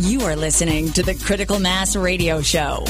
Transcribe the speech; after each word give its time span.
You 0.00 0.22
are 0.22 0.34
listening 0.34 0.90
to 0.92 1.02
the 1.02 1.14
Critical 1.14 1.58
Mass 1.58 1.94
Radio 1.94 2.40
Show, 2.40 2.86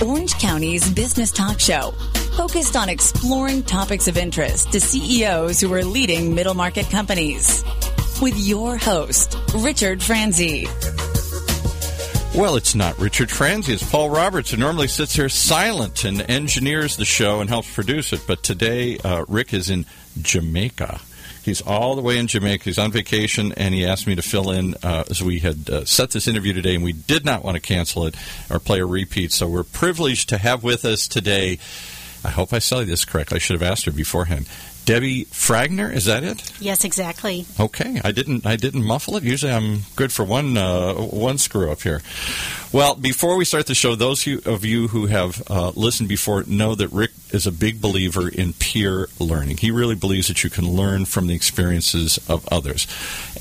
Orange 0.00 0.32
County's 0.34 0.88
business 0.92 1.32
talk 1.32 1.58
show, 1.58 1.90
focused 2.36 2.76
on 2.76 2.88
exploring 2.88 3.64
topics 3.64 4.06
of 4.06 4.16
interest 4.16 4.70
to 4.70 4.80
CEOs 4.80 5.60
who 5.60 5.74
are 5.74 5.82
leading 5.82 6.36
middle 6.36 6.54
market 6.54 6.88
companies. 6.88 7.64
With 8.22 8.38
your 8.38 8.76
host, 8.76 9.36
Richard 9.56 10.00
Franzi. 10.00 10.68
Well, 12.36 12.54
it's 12.54 12.76
not 12.76 12.96
Richard 12.96 13.28
Franzi. 13.28 13.72
It's 13.72 13.90
Paul 13.90 14.10
Roberts, 14.10 14.52
who 14.52 14.56
normally 14.56 14.86
sits 14.86 15.16
here 15.16 15.28
silent 15.28 16.04
and 16.04 16.22
engineers 16.30 16.96
the 16.96 17.04
show 17.04 17.40
and 17.40 17.50
helps 17.50 17.74
produce 17.74 18.12
it. 18.12 18.22
But 18.24 18.44
today, 18.44 18.98
uh, 18.98 19.24
Rick 19.26 19.52
is 19.52 19.68
in 19.68 19.84
Jamaica. 20.20 21.00
He's 21.44 21.60
all 21.60 21.96
the 21.96 22.02
way 22.02 22.18
in 22.18 22.28
Jamaica. 22.28 22.64
He's 22.64 22.78
on 22.78 22.92
vacation, 22.92 23.52
and 23.52 23.74
he 23.74 23.84
asked 23.84 24.06
me 24.06 24.14
to 24.14 24.22
fill 24.22 24.50
in 24.50 24.74
uh, 24.82 25.04
as 25.10 25.22
we 25.22 25.40
had 25.40 25.68
uh, 25.68 25.84
set 25.84 26.10
this 26.10 26.28
interview 26.28 26.52
today, 26.52 26.74
and 26.74 26.84
we 26.84 26.92
did 26.92 27.24
not 27.24 27.44
want 27.44 27.56
to 27.56 27.60
cancel 27.60 28.06
it 28.06 28.14
or 28.50 28.58
play 28.58 28.80
a 28.80 28.86
repeat. 28.86 29.32
So 29.32 29.48
we're 29.48 29.64
privileged 29.64 30.28
to 30.28 30.38
have 30.38 30.62
with 30.62 30.84
us 30.84 31.08
today. 31.08 31.58
I 32.24 32.30
hope 32.30 32.52
I 32.52 32.60
say 32.60 32.84
this 32.84 33.04
correctly. 33.04 33.36
I 33.36 33.38
should 33.38 33.60
have 33.60 33.68
asked 33.68 33.84
her 33.86 33.92
beforehand. 33.92 34.48
Debbie 34.84 35.26
Fragner, 35.26 35.92
is 35.92 36.06
that 36.06 36.24
it? 36.24 36.52
Yes, 36.60 36.84
exactly. 36.84 37.46
Okay, 37.58 38.00
I 38.02 38.10
didn't 38.10 38.44
I 38.46 38.56
didn't 38.56 38.84
muffle 38.84 39.16
it. 39.16 39.22
Usually 39.22 39.52
I'm 39.52 39.82
good 39.94 40.12
for 40.12 40.24
one 40.24 40.56
uh, 40.56 40.94
one 40.94 41.38
screw 41.38 41.70
up 41.70 41.82
here. 41.82 42.02
Well, 42.72 42.94
before 42.94 43.36
we 43.36 43.44
start 43.44 43.66
the 43.66 43.74
show, 43.74 43.96
those 43.96 44.26
of 44.46 44.64
you 44.64 44.88
who 44.88 45.04
have 45.04 45.42
uh, 45.50 45.72
listened 45.74 46.08
before 46.08 46.42
know 46.44 46.74
that 46.74 46.88
Rick 46.88 47.10
is 47.30 47.46
a 47.46 47.52
big 47.52 47.82
believer 47.82 48.30
in 48.30 48.54
peer 48.54 49.10
learning. 49.18 49.58
He 49.58 49.70
really 49.70 49.94
believes 49.94 50.28
that 50.28 50.42
you 50.42 50.48
can 50.48 50.66
learn 50.66 51.04
from 51.04 51.26
the 51.26 51.34
experiences 51.34 52.18
of 52.30 52.48
others. 52.48 52.86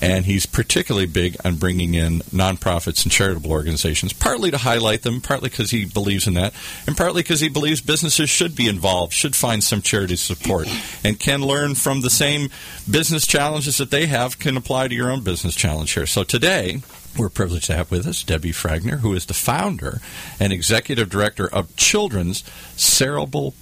And 0.02 0.26
he's 0.26 0.46
particularly 0.46 1.08
big 1.08 1.38
on 1.46 1.56
bringing 1.56 1.94
in 1.94 2.20
nonprofits 2.24 3.04
and 3.04 3.12
charitable 3.12 3.52
organizations, 3.52 4.12
partly 4.12 4.52
to 4.52 4.58
highlight 4.58 5.04
them, 5.04 5.22
partly 5.22 5.48
because 5.48 5.72
he 5.72 5.86
believes 5.86 6.28
in 6.28 6.34
that, 6.34 6.54
and 6.86 6.98
partly 6.98 7.22
because 7.22 7.40
he 7.40 7.48
believes 7.48 7.80
businesses 7.80 8.30
should 8.30 8.54
be 8.54 8.68
involved, 8.68 9.14
should 9.14 9.36
find 9.36 9.64
some 9.64 9.82
charity 9.82 10.18
support, 10.18 10.68
and 11.06 11.22
can 11.22 11.42
learn 11.42 11.76
from 11.76 12.02
the 12.02 12.10
same 12.10 12.50
business 12.90 13.26
challenges 13.26 13.78
that 13.78 13.92
they 13.92 14.08
have, 14.08 14.40
can 14.40 14.58
apply 14.58 14.90
to 14.90 14.96
your 14.96 15.10
own 15.10 15.24
business 15.24 15.56
challenge 15.56 15.94
here. 15.94 16.06
So 16.06 16.26
today, 16.26 16.82
we're 17.18 17.30
privileged 17.30 17.66
to 17.66 17.76
have 17.76 17.92
with 17.92 18.08
us 18.08 18.24
Debbie 18.24 18.52
Fragner, 18.52 19.00
who 19.00 19.14
is 19.14 19.26
the 19.26 19.34
founder 19.34 20.00
and 20.40 20.54
executive 20.54 21.10
director 21.10 21.48
of 21.48 21.76
Children's 21.76 22.44
Cerebral 22.76 23.54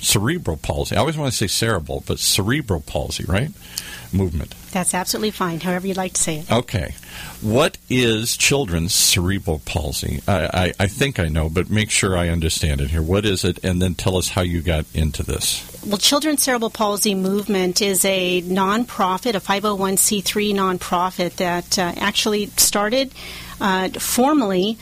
Cerebral 0.00 0.56
Palsy. 0.56 0.94
I 0.94 1.00
always 1.00 1.16
want 1.16 1.32
to 1.32 1.36
say 1.36 1.48
cerebral, 1.48 2.04
but 2.06 2.20
cerebral 2.20 2.80
palsy, 2.80 3.24
right? 3.24 3.50
Movement. 4.12 4.54
That's 4.72 4.94
absolutely 4.94 5.30
fine, 5.30 5.60
however 5.60 5.86
you'd 5.86 5.96
like 5.96 6.14
to 6.14 6.22
say 6.22 6.38
it. 6.38 6.52
Okay. 6.52 6.94
What 7.40 7.78
is 7.88 8.36
children's 8.36 8.94
cerebral 8.94 9.60
palsy? 9.64 10.20
I, 10.26 10.46
I, 10.46 10.72
I, 10.80 10.86
think 10.86 11.18
I 11.18 11.28
know, 11.28 11.48
but 11.48 11.70
make 11.70 11.90
sure 11.90 12.16
I 12.16 12.28
understand 12.28 12.80
it 12.80 12.90
here. 12.90 13.02
What 13.02 13.24
is 13.24 13.44
it? 13.44 13.62
And 13.64 13.80
then 13.80 13.94
tell 13.94 14.16
us 14.16 14.30
how 14.30 14.42
you 14.42 14.60
got 14.62 14.86
into 14.94 15.22
this. 15.22 15.64
Well, 15.86 15.98
Children's 15.98 16.42
Cerebral 16.42 16.70
Palsy 16.70 17.14
Movement 17.14 17.80
is 17.80 18.04
a 18.04 18.42
nonprofit, 18.42 19.34
a 19.34 19.40
501c3 19.40 20.54
nonprofit 20.54 21.36
that 21.36 21.78
uh, 21.78 21.92
actually 21.96 22.46
started 22.56 23.12
uh, 23.60 23.88
formally 23.90 24.78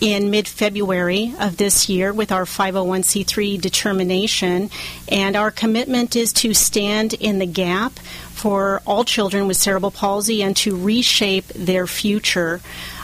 in 0.00 0.30
mid 0.30 0.48
February 0.48 1.34
of 1.38 1.56
this 1.56 1.88
year 1.88 2.12
with 2.12 2.32
our 2.32 2.44
501c3 2.44 3.60
determination. 3.60 4.70
And 5.08 5.36
our 5.36 5.50
commitment 5.50 6.16
is 6.16 6.32
to 6.34 6.54
stand 6.54 7.14
in 7.14 7.38
the 7.38 7.46
gap 7.46 7.98
for 8.30 8.80
all 8.86 9.04
children 9.04 9.46
with 9.46 9.56
cerebral 9.56 9.90
palsy 9.90 10.42
and 10.42 10.56
to 10.58 10.76
reshape 10.76 11.46
their 11.48 11.86
future. 11.86 12.60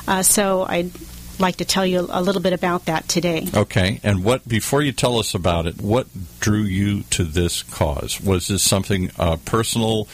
Uh, 0.08 0.22
so 0.22 0.64
I'd 0.68 0.90
like 1.38 1.56
to 1.56 1.64
tell 1.64 1.84
you 1.84 2.06
a 2.10 2.22
little 2.22 2.40
bit 2.40 2.52
about 2.52 2.86
that 2.86 3.08
today. 3.08 3.46
Okay. 3.54 4.00
And 4.02 4.24
what 4.24 4.46
before 4.48 4.82
you 4.82 4.92
tell 4.92 5.18
us 5.18 5.34
about 5.34 5.66
it, 5.66 5.80
what 5.80 6.06
drew 6.40 6.62
you 6.62 7.02
to 7.10 7.24
this 7.24 7.62
cause? 7.62 8.20
Was 8.20 8.48
this 8.48 8.62
something 8.62 9.10
uh, 9.18 9.36
personal? 9.44 10.08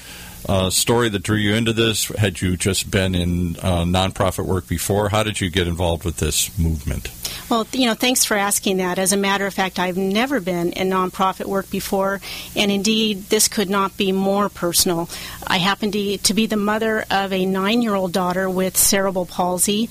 Uh, 0.49 0.71
story 0.71 1.09
that 1.09 1.23
drew 1.23 1.37
you 1.37 1.55
into 1.55 1.73
this? 1.73 2.09
Had 2.09 2.41
you 2.41 2.57
just 2.57 2.91
been 2.91 3.15
in 3.15 3.57
uh, 3.57 3.85
nonprofit 3.85 4.45
work 4.45 4.67
before? 4.69 5.09
How 5.09 5.23
did 5.23 5.41
you 5.41 5.51
get 5.51 5.69
involved 5.69 6.05
with 6.05 6.17
this 6.19 6.57
movement? 6.59 7.11
Well, 7.49 7.67
you 7.73 7.87
know, 7.87 7.95
thanks 7.95 8.25
for 8.25 8.37
asking 8.37 8.79
that. 8.79 8.99
As 8.99 9.13
a 9.13 9.17
matter 9.17 9.47
of 9.47 9.55
fact, 9.55 9.79
I've 9.79 9.97
never 9.97 10.41
been 10.41 10.73
in 10.73 10.89
nonprofit 10.89 11.47
work 11.47 11.71
before, 11.71 12.21
and 12.57 12.71
indeed, 12.71 13.25
this 13.25 13.49
could 13.49 13.71
not 13.71 13.97
be 13.97 14.13
more 14.13 14.49
personal. 14.49 15.09
I 15.47 15.59
happen 15.59 15.93
to, 15.93 16.19
to 16.19 16.35
be 16.35 16.47
the 16.47 16.57
mother 16.57 17.05
of 17.11 17.33
a 17.33 17.47
nine 17.47 17.83
year 17.83 17.95
old 17.95 18.13
daughter 18.13 18.49
with 18.49 18.77
cerebral 18.77 19.27
palsy, 19.27 19.89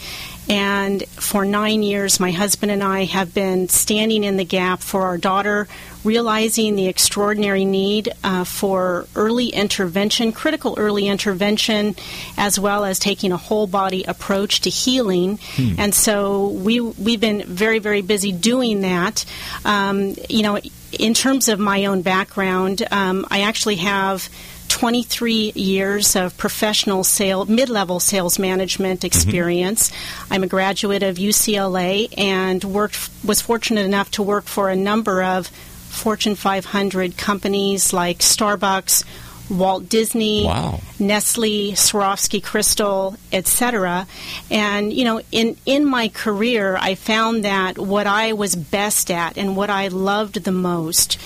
and 0.50 1.08
for 1.08 1.46
nine 1.46 1.82
years, 1.82 2.20
my 2.20 2.32
husband 2.32 2.72
and 2.72 2.84
I 2.84 3.06
have 3.06 3.34
been 3.34 3.70
standing 3.70 4.24
in 4.24 4.36
the 4.38 4.44
gap 4.44 4.82
for 4.82 5.04
our 5.04 5.18
daughter, 5.18 5.68
realizing 6.04 6.76
the 6.76 6.88
extraordinary 6.88 7.64
need 7.64 8.12
uh, 8.24 8.44
for 8.44 9.08
early 9.16 9.48
intervention, 9.48 10.34
critical 10.34 10.76
early 10.78 11.08
intervention, 11.08 11.96
as 12.38 12.60
well 12.60 12.84
as 12.84 13.00
taking 13.00 13.32
a 13.32 13.38
whole 13.38 13.68
body 13.68 14.04
approach 14.04 14.62
to 14.62 14.70
healing. 14.70 15.40
Hmm. 15.56 15.76
And 15.78 15.96
so 15.96 16.48
we 16.50 16.82
we've 16.82 17.22
been 17.22 17.31
very 17.40 17.80
very 17.80 18.02
busy 18.02 18.32
doing 18.32 18.82
that. 18.82 19.26
Um, 19.64 20.16
you 20.30 20.44
know, 20.44 20.60
in 20.92 21.14
terms 21.14 21.48
of 21.48 21.60
my 21.60 21.86
own 21.86 22.02
background, 22.02 22.84
um, 22.92 23.26
I 23.32 23.42
actually 23.42 23.78
have 23.78 24.30
23 24.72 25.52
years 25.54 26.16
of 26.16 26.38
professional 26.38 27.04
sale, 27.04 27.46
mid-level 27.46 28.00
sales 28.00 28.40
management 28.40 29.02
mm-hmm. 29.02 29.08
experience. 29.08 29.90
Mm-hmm. 29.90 30.34
I'm 30.34 30.44
a 30.44 30.48
graduate 30.48 31.04
of 31.04 31.18
UCLA 31.18 32.14
and 32.18 32.64
worked 32.64 33.10
was 33.24 33.42
fortunate 33.42 33.86
enough 33.86 34.12
to 34.12 34.24
work 34.24 34.46
for 34.46 34.70
a 34.70 34.76
number 34.76 35.24
of 35.24 35.48
Fortune 35.48 36.36
500 36.36 37.18
companies 37.18 37.92
like 37.92 38.20
Starbucks, 38.20 39.04
Walt 39.52 39.90
Disney, 39.90 40.46
wow. 40.46 40.80
Nestle, 40.98 41.74
Swarovski 41.74 42.42
Crystal, 42.42 43.18
etc. 43.32 44.08
And 44.50 44.94
you 44.94 45.04
know, 45.04 45.22
in 45.32 45.58
in 45.66 45.86
my 45.86 46.08
career, 46.08 46.78
I 46.80 46.96
found 46.96 47.46
that 47.46 47.78
what 47.78 48.08
I 48.08 48.34
was 48.34 48.56
best 48.56 49.12
at 49.12 49.38
and 49.38 49.58
what 49.58 49.70
I 49.70 49.90
loved 49.90 50.44
the 50.44 50.52
most 50.52 51.18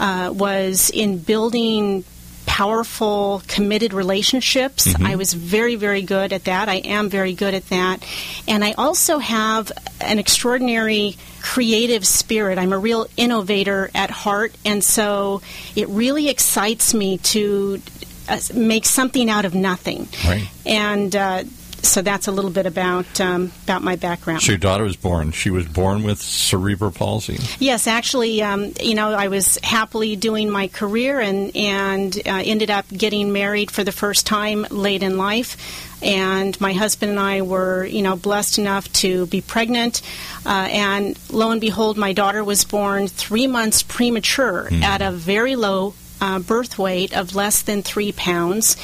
uh, 0.00 0.32
was 0.34 0.90
in 0.90 1.18
building 1.18 2.04
powerful, 2.48 3.42
committed 3.46 3.92
relationships. 3.92 4.88
Mm-hmm. 4.88 5.06
I 5.06 5.16
was 5.16 5.34
very, 5.34 5.74
very 5.76 6.02
good 6.02 6.32
at 6.32 6.44
that. 6.44 6.68
I 6.68 6.76
am 6.76 7.10
very 7.10 7.34
good 7.34 7.54
at 7.54 7.68
that. 7.68 8.02
And 8.48 8.64
I 8.64 8.72
also 8.72 9.18
have 9.18 9.70
an 10.00 10.18
extraordinary 10.18 11.16
creative 11.42 12.06
spirit. 12.06 12.58
I'm 12.58 12.72
a 12.72 12.78
real 12.78 13.06
innovator 13.16 13.90
at 13.94 14.10
heart. 14.10 14.54
And 14.64 14.82
so 14.82 15.42
it 15.76 15.88
really 15.88 16.28
excites 16.28 16.94
me 16.94 17.18
to 17.18 17.82
uh, 18.28 18.40
make 18.54 18.86
something 18.86 19.28
out 19.28 19.44
of 19.44 19.54
nothing. 19.54 20.08
Right. 20.26 20.48
And 20.64 21.14
uh, 21.14 21.44
so 21.82 22.02
that's 22.02 22.26
a 22.26 22.32
little 22.32 22.50
bit 22.50 22.66
about 22.66 23.20
um, 23.20 23.52
about 23.64 23.82
my 23.82 23.96
background. 23.96 24.42
So 24.42 24.52
your 24.52 24.58
daughter 24.58 24.84
was 24.84 24.96
born. 24.96 25.32
She 25.32 25.50
was 25.50 25.66
born 25.66 26.02
with 26.02 26.20
cerebral 26.20 26.90
palsy. 26.90 27.38
Yes, 27.58 27.86
actually, 27.86 28.42
um, 28.42 28.72
you 28.80 28.94
know, 28.94 29.10
I 29.12 29.28
was 29.28 29.58
happily 29.62 30.16
doing 30.16 30.50
my 30.50 30.68
career 30.68 31.20
and 31.20 31.56
and 31.56 32.16
uh, 32.26 32.42
ended 32.44 32.70
up 32.70 32.86
getting 32.88 33.32
married 33.32 33.70
for 33.70 33.84
the 33.84 33.92
first 33.92 34.26
time 34.26 34.66
late 34.70 35.02
in 35.02 35.16
life. 35.18 35.84
And 36.00 36.58
my 36.60 36.72
husband 36.72 37.10
and 37.10 37.18
I 37.18 37.42
were, 37.42 37.84
you 37.84 38.02
know, 38.02 38.14
blessed 38.14 38.58
enough 38.58 38.92
to 38.94 39.26
be 39.26 39.40
pregnant. 39.40 40.00
Uh, 40.46 40.68
and 40.70 41.18
lo 41.30 41.50
and 41.50 41.60
behold, 41.60 41.96
my 41.96 42.12
daughter 42.12 42.44
was 42.44 42.64
born 42.64 43.08
three 43.08 43.48
months 43.48 43.82
premature 43.82 44.68
mm. 44.70 44.82
at 44.82 45.02
a 45.02 45.10
very 45.10 45.56
low 45.56 45.94
uh, 46.20 46.38
birth 46.38 46.78
weight 46.78 47.16
of 47.16 47.34
less 47.34 47.62
than 47.62 47.82
three 47.82 48.12
pounds 48.12 48.76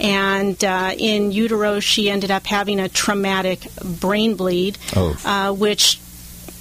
and 0.00 0.62
uh, 0.64 0.92
in 0.96 1.30
utero 1.30 1.78
she 1.80 2.10
ended 2.10 2.30
up 2.30 2.46
having 2.46 2.80
a 2.80 2.88
traumatic 2.88 3.66
brain 4.00 4.34
bleed, 4.34 4.78
oh. 4.96 5.16
uh, 5.24 5.52
which 5.52 6.00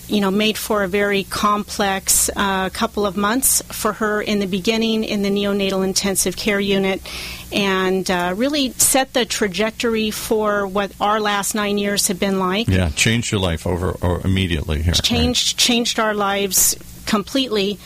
you 0.08 0.22
know 0.22 0.32
made 0.32 0.58
for 0.58 0.84
a 0.84 0.88
very 0.88 1.24
complex 1.24 2.30
uh, 2.36 2.70
couple 2.70 3.06
of 3.06 3.16
months 3.16 3.62
for 3.72 3.94
her 3.94 4.22
in 4.22 4.40
the 4.40 4.48
beginning 4.48 5.04
in 5.04 5.22
the 5.22 5.30
neonatal 5.30 5.84
intensive 5.84 6.36
care 6.36 6.60
unit, 6.60 7.02
and 7.52 8.10
uh, 8.12 8.34
really 8.36 8.72
set 8.74 9.14
the 9.14 9.26
trajectory 9.26 10.12
for 10.12 10.68
what 10.68 10.92
our 11.00 11.20
last 11.22 11.56
nine 11.56 11.78
years 11.78 12.08
have 12.08 12.20
been 12.20 12.40
like. 12.40 12.68
Yeah, 12.68 12.90
changed 12.90 13.32
your 13.32 13.42
life 13.42 13.66
over 13.66 13.92
or 14.02 14.22
immediately 14.26 14.82
here. 14.82 14.94
Changed 14.94 15.54
right? 15.54 15.58
changed 15.58 16.00
our 16.00 16.14
lives 16.14 16.76
completely 17.06 17.80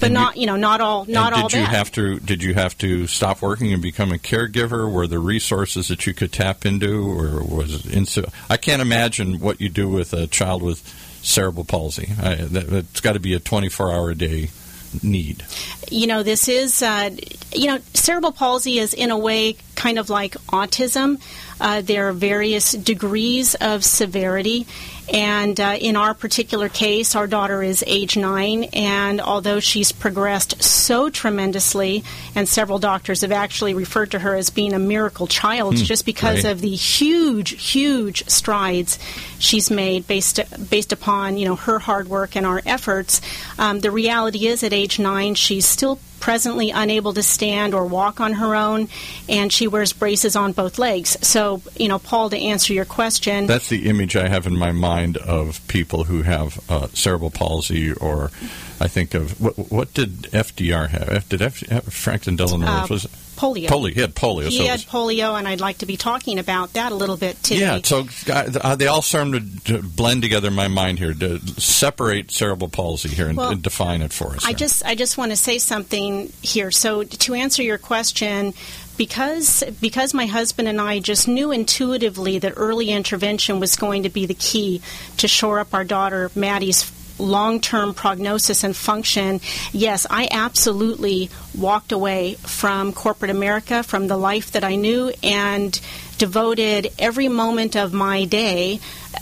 but 0.00 0.06
and 0.06 0.14
not 0.14 0.36
you, 0.36 0.46
know 0.46 0.56
not 0.56 0.80
all 0.80 1.04
not 1.06 1.32
all. 1.32 1.48
Did 1.48 1.60
you 1.60 1.66
have 1.66 1.92
to 1.92 2.18
did 2.20 2.42
you 2.42 2.54
have 2.54 2.76
to 2.78 3.06
stop 3.06 3.42
working 3.42 3.72
and 3.72 3.82
become 3.82 4.12
a 4.12 4.18
caregiver? 4.18 4.90
Were 4.90 5.06
there 5.06 5.18
resources 5.18 5.88
that 5.88 6.06
you 6.06 6.14
could 6.14 6.32
tap 6.32 6.64
into, 6.66 7.08
or 7.10 7.42
was 7.42 7.74
it 7.74 7.92
insu- 7.92 8.32
I 8.48 8.56
can't 8.56 8.82
imagine 8.82 9.40
what 9.40 9.60
you 9.60 9.68
do 9.68 9.88
with 9.88 10.12
a 10.12 10.26
child 10.26 10.62
with 10.62 10.82
cerebral 11.22 11.64
palsy. 11.64 12.10
I, 12.22 12.34
that, 12.36 12.72
it's 12.72 13.00
got 13.00 13.12
to 13.12 13.20
be 13.20 13.34
a 13.34 13.40
twenty 13.40 13.68
four 13.68 13.92
hour 13.92 14.10
a 14.10 14.14
day 14.14 14.50
need. 15.02 15.44
You 15.90 16.06
know, 16.06 16.22
this 16.22 16.48
is, 16.48 16.82
uh, 16.82 17.10
you 17.52 17.66
know, 17.66 17.78
cerebral 17.94 18.32
palsy 18.32 18.78
is 18.78 18.94
in 18.94 19.10
a 19.10 19.18
way 19.18 19.56
kind 19.78 19.98
of 19.98 20.10
like 20.10 20.34
autism. 20.48 21.20
Uh, 21.60 21.80
there 21.80 22.08
are 22.08 22.12
various 22.12 22.72
degrees 22.72 23.54
of 23.56 23.84
severity, 23.84 24.66
and 25.12 25.58
uh, 25.60 25.76
in 25.80 25.96
our 25.96 26.14
particular 26.14 26.68
case, 26.68 27.14
our 27.14 27.26
daughter 27.26 27.62
is 27.62 27.82
age 27.86 28.16
nine, 28.16 28.64
and 28.72 29.20
although 29.20 29.60
she's 29.60 29.90
progressed 29.92 30.62
so 30.62 31.08
tremendously, 31.10 32.04
and 32.34 32.48
several 32.48 32.78
doctors 32.78 33.22
have 33.22 33.32
actually 33.32 33.74
referred 33.74 34.10
to 34.10 34.18
her 34.18 34.34
as 34.34 34.50
being 34.50 34.72
a 34.74 34.78
miracle 34.78 35.26
child 35.26 35.76
Hmm, 35.76 35.84
just 35.84 36.04
because 36.04 36.44
right. 36.44 36.50
of 36.52 36.60
the 36.60 36.74
huge, 36.74 37.50
huge 37.72 38.28
strides 38.28 38.98
she's 39.38 39.70
made 39.70 40.06
based 40.06 40.40
based 40.70 40.92
upon 40.92 41.38
you 41.38 41.46
know 41.46 41.56
her 41.56 41.78
hard 41.78 42.08
work 42.08 42.36
and 42.36 42.44
our 42.44 42.60
efforts. 42.66 43.20
Um, 43.58 43.80
the 43.80 43.90
reality 43.90 44.46
is, 44.46 44.62
at 44.62 44.72
age 44.72 44.98
nine, 44.98 45.34
she's 45.34 45.66
still 45.66 45.98
presently 46.20 46.70
unable 46.70 47.12
to 47.14 47.22
stand 47.22 47.74
or 47.74 47.84
walk 47.84 48.20
on 48.20 48.34
her 48.34 48.54
own, 48.54 48.88
and 49.28 49.52
she 49.52 49.66
wears 49.68 49.92
braces 49.92 50.36
on 50.36 50.52
both 50.52 50.78
legs. 50.78 51.16
So, 51.26 51.62
you 51.76 51.88
know, 51.88 51.98
Paul, 51.98 52.30
to 52.30 52.38
answer 52.38 52.72
your 52.72 52.84
question, 52.84 53.46
That's 53.46 53.68
the 53.68 53.88
image 53.88 54.16
I 54.16 54.28
have 54.28 54.46
in 54.46 54.56
my 54.56 54.72
mind 54.72 55.16
of 55.18 55.66
people 55.68 56.04
who 56.04 56.22
have 56.22 56.58
uh, 56.70 56.88
cerebral 56.94 57.30
palsy, 57.30 57.92
or 57.92 58.30
I 58.80 58.88
think 58.88 59.14
of 59.14 59.40
what, 59.40 59.56
what 59.70 59.94
did 59.94 60.22
FDR 60.32 60.88
have? 60.88 61.28
Did 61.28 61.42
F, 61.42 61.58
Franklin 61.92 62.36
Delano 62.36 62.66
Uh, 62.66 62.86
was? 62.90 63.06
Polio. 63.38 63.68
polio? 63.68 63.92
He 63.92 64.00
had 64.00 64.14
polio. 64.14 64.48
He 64.48 64.58
so 64.58 64.64
had 64.66 64.80
polio, 64.80 65.38
and 65.38 65.46
I'd 65.46 65.60
like 65.60 65.78
to 65.78 65.86
be 65.86 65.96
talking 65.96 66.38
about 66.38 66.72
that 66.74 66.92
a 66.92 66.94
little 66.94 67.16
bit 67.16 67.42
today. 67.42 67.60
yeah, 67.60 67.80
so 67.82 68.06
uh, 68.32 68.76
they 68.76 68.86
all 68.86 69.02
seem 69.02 69.32
to 69.64 69.82
blend 69.82 70.22
together 70.22 70.48
in 70.48 70.54
my 70.54 70.68
mind 70.68 70.98
here 70.98 71.14
to 71.14 71.38
separate 71.60 72.30
cerebral 72.30 72.68
palsy 72.68 73.08
here 73.08 73.28
and, 73.28 73.36
Well, 73.36 73.50
and 73.50 73.62
define 73.62 74.02
it 74.02 74.12
for 74.12 74.28
us. 74.34 74.44
I 74.44 74.48
here. 74.48 74.56
just 74.56 74.84
I 74.84 74.94
just 74.94 75.16
want 75.16 75.32
to 75.32 75.36
say 75.36 75.58
something 75.58 76.32
here. 76.42 76.70
So 76.70 77.04
to 77.04 77.34
answer 77.34 77.62
your 77.62 77.78
question, 77.78 78.54
because 78.96 79.62
because 79.80 80.12
my 80.12 80.26
husband 80.26 80.68
and 80.68 80.80
I 80.80 80.98
just 80.98 81.28
knew 81.28 81.52
intuitively 81.52 82.38
that 82.40 82.54
early 82.56 82.90
intervention 82.90 83.60
was 83.60 83.76
going 83.76 84.02
to 84.02 84.10
be 84.10 84.26
the 84.26 84.34
key 84.34 84.82
to 85.18 85.28
shore 85.28 85.60
up 85.60 85.72
our 85.72 85.84
daughter 85.84 86.30
Maddie's 86.34 86.92
long-term 87.18 87.94
prognosis 87.94 88.64
and 88.64 88.76
function 88.76 89.40
yes 89.72 90.06
i 90.10 90.28
absolutely 90.30 91.30
walked 91.56 91.92
away 91.92 92.34
from 92.34 92.92
corporate 92.92 93.30
america 93.30 93.82
from 93.82 94.06
the 94.06 94.16
life 94.16 94.52
that 94.52 94.64
i 94.64 94.74
knew 94.74 95.12
and 95.22 95.80
devoted 96.18 96.92
every 96.98 97.28
moment 97.28 97.76
of 97.76 97.92
my 97.92 98.24
day 98.24 98.80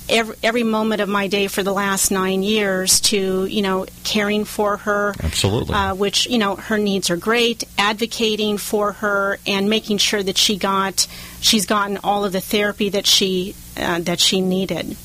every, 0.09 0.35
every 0.43 0.63
moment 0.63 1.01
of 1.01 1.09
my 1.09 1.29
day 1.29 1.47
for 1.47 1.63
the 1.63 1.73
last 1.73 2.11
nine 2.11 2.43
years 2.43 3.01
to 3.01 3.45
you 3.47 3.63
know 3.63 3.87
caring 4.05 4.45
for 4.45 4.79
her 4.79 5.15
Absolutely. 5.23 5.75
uh, 5.75 5.95
which 5.95 6.27
you 6.27 6.39
know 6.39 6.57
her 6.57 6.79
needs 6.79 7.11
are 7.11 7.17
great 7.17 7.65
advocating 7.79 8.59
for 8.59 8.93
her 8.93 9.39
and 9.47 9.69
making 9.69 9.99
sure 9.99 10.23
that 10.23 10.39
she 10.39 10.57
got 10.57 11.07
she's 11.41 11.67
gotten 11.67 11.99
all 11.99 12.25
of 12.25 12.33
the 12.33 12.41
therapy 12.41 12.89
that 12.89 13.07
she 13.07 13.55
uh, 13.77 14.01
that 14.01 14.21
she 14.21 14.41
needed 14.41 14.97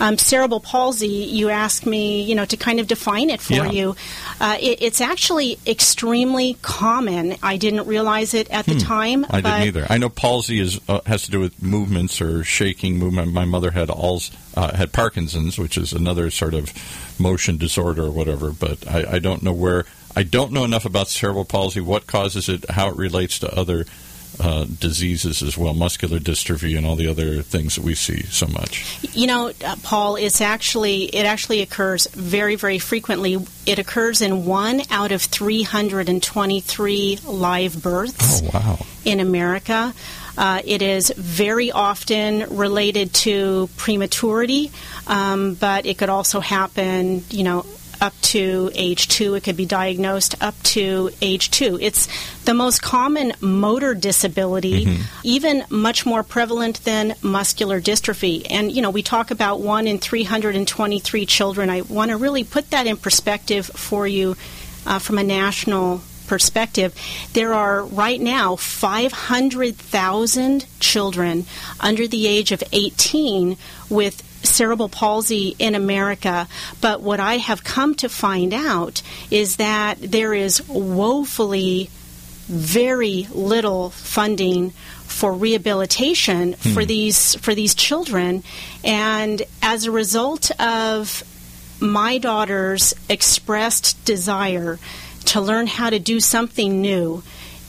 um, 0.00 0.18
cerebral 0.18 0.60
palsy, 0.60 1.08
you 1.08 1.48
asked 1.50 1.86
me, 1.86 2.22
you 2.22 2.34
know, 2.34 2.44
to 2.44 2.56
kind 2.56 2.80
of 2.80 2.86
define 2.86 3.30
it 3.30 3.40
for 3.40 3.54
Yeah. 3.54 3.70
you. 3.70 3.96
Uh, 4.40 4.56
it, 4.60 4.82
it's 4.82 5.00
actually 5.00 5.58
extremely 5.66 6.54
common. 6.62 7.36
I 7.42 7.56
didn't 7.56 7.86
realize 7.86 8.34
it 8.34 8.50
at 8.50 8.66
the 8.66 8.76
time. 8.76 9.24
Hmm. 9.24 9.36
I 9.36 9.40
but 9.40 9.50
didn't 9.50 9.68
either. 9.68 9.86
I 9.90 9.98
know 9.98 10.08
palsy 10.08 10.60
is 10.60 10.80
uh, 10.88 11.00
has 11.06 11.22
to 11.24 11.30
do 11.30 11.40
with 11.40 11.62
movements 11.62 12.20
or 12.20 12.44
shaking 12.44 12.98
movement. 12.98 13.32
My 13.32 13.44
mother 13.44 13.70
had 13.70 13.90
alls 13.90 14.30
uh, 14.54 14.74
had 14.76 14.92
Parkinson's, 14.92 15.58
which 15.58 15.76
is 15.76 15.92
another 15.92 16.30
sort 16.30 16.54
of 16.54 16.72
motion 17.18 17.56
disorder 17.56 18.04
or 18.04 18.10
whatever. 18.10 18.50
But 18.50 18.86
I, 18.88 19.14
I 19.14 19.18
don't 19.18 19.42
know 19.42 19.52
where. 19.52 19.84
I 20.16 20.22
don't 20.24 20.52
know 20.52 20.64
enough 20.64 20.84
about 20.84 21.06
cerebral 21.08 21.44
palsy, 21.44 21.80
what 21.80 22.06
causes 22.08 22.48
it, 22.48 22.68
how 22.70 22.88
it 22.88 22.96
relates 22.96 23.38
to 23.40 23.54
other 23.56 23.86
uh, 24.40 24.64
diseases 24.64 25.42
as 25.42 25.56
well, 25.58 25.74
muscular 25.74 26.18
dystrophy, 26.18 26.76
and 26.76 26.86
all 26.86 26.96
the 26.96 27.08
other 27.08 27.42
things 27.42 27.74
that 27.76 27.84
we 27.84 27.94
see 27.94 28.22
so 28.24 28.46
much. 28.46 28.98
You 29.14 29.26
know, 29.26 29.52
uh, 29.64 29.76
Paul, 29.82 30.16
it's 30.16 30.40
actually 30.40 31.04
it 31.04 31.24
actually 31.26 31.60
occurs 31.62 32.06
very 32.08 32.54
very 32.56 32.78
frequently. 32.78 33.36
It 33.66 33.78
occurs 33.78 34.20
in 34.22 34.44
one 34.46 34.82
out 34.90 35.12
of 35.12 35.22
323 35.22 37.18
live 37.26 37.82
births 37.82 38.42
Oh 38.42 38.50
wow! 38.52 38.78
in 39.04 39.20
America. 39.20 39.94
Uh, 40.36 40.62
it 40.64 40.82
is 40.82 41.12
very 41.16 41.72
often 41.72 42.56
related 42.56 43.12
to 43.12 43.68
prematurity, 43.76 44.70
um, 45.08 45.54
but 45.54 45.84
it 45.84 45.98
could 45.98 46.08
also 46.08 46.38
happen, 46.38 47.24
you 47.30 47.42
know, 47.42 47.66
up 48.00 48.14
to 48.22 48.70
age 48.74 49.08
two. 49.08 49.34
It 49.34 49.44
could 49.44 49.56
be 49.56 49.66
diagnosed 49.66 50.34
up 50.40 50.60
to 50.74 51.10
age 51.20 51.50
two. 51.50 51.78
It's 51.80 52.08
the 52.44 52.54
most 52.54 52.82
common 52.82 53.32
motor 53.40 53.94
disability, 53.94 54.98
even 55.24 55.64
much 55.68 56.06
more 56.06 56.22
prevalent 56.22 56.82
than 56.84 57.14
muscular 57.22 57.80
dystrophy. 57.80 58.46
And, 58.50 58.72
you 58.72 58.82
know, 58.82 58.90
we 58.90 59.02
talk 59.02 59.30
about 59.30 59.60
one 59.60 59.86
in 59.86 59.98
323 59.98 61.26
children. 61.26 61.70
I 61.70 61.82
want 61.82 62.10
to 62.10 62.16
really 62.16 62.44
put 62.44 62.70
that 62.70 62.86
in 62.86 62.96
perspective 62.96 63.66
for 63.66 64.06
you 64.06 64.36
uh, 64.86 64.98
from 64.98 65.18
a 65.18 65.24
national 65.24 66.00
perspective, 66.28 66.94
there 67.32 67.54
are 67.54 67.82
right 67.84 68.20
now 68.20 68.54
500,000 68.54 70.66
children 70.78 71.46
under 71.80 72.06
the 72.06 72.26
age 72.26 72.52
of 72.52 72.62
18 72.72 73.56
with 73.88 74.22
cerebral 74.42 74.88
palsy 74.88 75.54
in 75.58 75.74
America. 75.74 76.48
But 76.80 77.00
what 77.00 77.20
I 77.20 77.36
have 77.38 77.64
come 77.64 77.94
to 77.96 78.08
find 78.08 78.52
out 78.54 79.02
is 79.30 79.56
that 79.56 79.98
there 80.00 80.34
is 80.34 80.66
woefully 80.68 81.90
very 82.48 83.28
little 83.30 83.90
funding 83.90 84.70
for 85.08 85.32
rehabilitation 85.32 86.54
for 86.54 86.82
hmm. 86.82 86.86
these 86.86 87.34
for 87.36 87.54
these 87.54 87.74
children 87.74 88.42
and 88.84 89.42
as 89.62 89.84
a 89.84 89.90
result 89.90 90.50
of 90.60 91.22
my 91.80 92.18
daughter's 92.18 92.94
expressed 93.08 94.02
desire 94.04 94.78
to 95.24 95.40
learn 95.40 95.66
how 95.66 95.90
to 95.90 95.98
do 95.98 96.20
something 96.20 96.80
new 96.80 97.22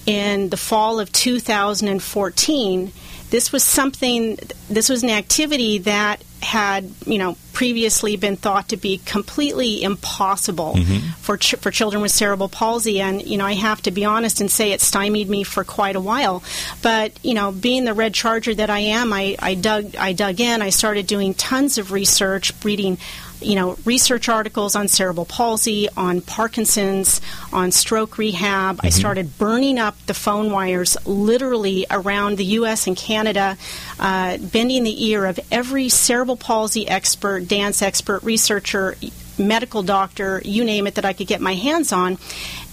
in 0.05 0.49
the 0.49 0.57
fall 0.57 0.99
of 0.99 1.11
2014 1.11 2.91
this 3.29 3.51
was 3.51 3.63
something 3.63 4.37
this 4.69 4.87
was 4.89 5.03
an 5.03 5.09
activity 5.09 5.77
that 5.79 6.23
had 6.41 6.91
you 7.05 7.17
know 7.17 7.37
previously 7.53 8.15
been 8.15 8.37
thought 8.37 8.69
to 8.69 8.77
be 8.77 8.99
completely 8.99 9.83
impossible 9.83 10.75
mm-hmm. 10.75 11.09
for 11.21 11.37
ch- 11.37 11.55
for 11.55 11.71
children 11.71 12.01
with 12.01 12.11
cerebral 12.11 12.49
palsy. 12.49 13.01
And 13.01 13.21
you 13.21 13.37
know 13.37 13.45
I 13.45 13.53
have 13.53 13.81
to 13.83 13.91
be 13.91 14.05
honest 14.05 14.41
and 14.41 14.49
say 14.49 14.71
it 14.71 14.81
stymied 14.81 15.29
me 15.29 15.43
for 15.43 15.63
quite 15.63 15.95
a 15.95 16.01
while. 16.01 16.43
But 16.81 17.13
you 17.23 17.33
know 17.33 17.51
being 17.51 17.85
the 17.85 17.93
red 17.93 18.13
charger 18.13 18.55
that 18.55 18.69
I 18.69 18.79
am 18.79 19.11
I, 19.13 19.35
I 19.39 19.55
dug 19.55 19.95
I 19.95 20.13
dug 20.13 20.39
in. 20.39 20.61
I 20.61 20.69
started 20.69 21.07
doing 21.07 21.33
tons 21.33 21.77
of 21.77 21.91
research 21.91 22.53
reading 22.63 22.97
you 23.41 23.55
know, 23.55 23.77
research 23.85 24.29
articles 24.29 24.75
on 24.75 24.87
cerebral 24.87 25.25
palsy, 25.25 25.87
on 25.95 26.21
Parkinson's, 26.21 27.21
on 27.53 27.71
stroke 27.71 28.17
rehab. 28.17 28.79
I 28.83 28.89
started 28.89 29.37
burning 29.37 29.79
up 29.79 29.97
the 30.05 30.13
phone 30.13 30.51
wires 30.51 30.97
literally 31.05 31.85
around 31.89 32.37
the 32.37 32.45
U.S. 32.45 32.87
and 32.87 32.97
Canada, 32.97 33.57
uh, 33.99 34.37
bending 34.37 34.83
the 34.83 35.05
ear 35.07 35.25
of 35.25 35.39
every 35.51 35.89
cerebral 35.89 36.37
palsy 36.37 36.87
expert, 36.87 37.47
dance 37.47 37.81
expert, 37.81 38.23
researcher, 38.23 38.95
medical 39.39 39.81
doctor, 39.81 40.41
you 40.43 40.63
name 40.63 40.85
it, 40.85 40.95
that 40.95 41.05
I 41.05 41.13
could 41.13 41.27
get 41.27 41.41
my 41.41 41.55
hands 41.55 41.91
on. 41.91 42.17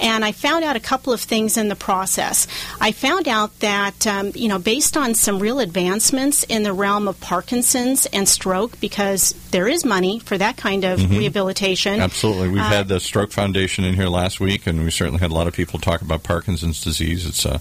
And 0.00 0.24
I 0.24 0.32
found 0.32 0.64
out 0.64 0.76
a 0.76 0.80
couple 0.80 1.12
of 1.12 1.20
things 1.20 1.56
in 1.56 1.68
the 1.68 1.76
process. 1.76 2.46
I 2.80 2.92
found 2.92 3.28
out 3.28 3.58
that, 3.60 4.06
um, 4.06 4.32
you 4.34 4.48
know, 4.48 4.58
based 4.58 4.96
on 4.96 5.14
some 5.14 5.38
real 5.38 5.60
advancements 5.60 6.42
in 6.42 6.64
the 6.64 6.72
realm 6.72 7.08
of 7.08 7.18
Parkinson's 7.20 8.06
and 8.06 8.28
stroke, 8.28 8.78
because 8.80 9.32
there 9.50 9.68
is 9.68 9.84
money 9.84 10.18
for 10.18 10.36
that 10.36 10.56
kind 10.56 10.84
of 10.84 11.10
rehabilitation. 11.10 12.00
Absolutely. 12.00 12.48
We've 12.48 12.60
Uh, 12.60 12.68
had 12.68 12.88
the 12.88 13.00
Stroke 13.00 13.32
Foundation 13.32 13.84
in 13.84 13.94
here 13.94 14.08
last 14.08 14.40
week, 14.40 14.66
and 14.66 14.84
we 14.84 14.90
certainly 14.90 15.20
had 15.20 15.30
a 15.30 15.34
lot 15.34 15.46
of 15.46 15.54
people 15.54 15.78
talk 15.78 16.02
about 16.02 16.22
Parkinson's 16.22 16.82
disease. 16.82 17.26
It's 17.26 17.46
uh, 17.46 17.58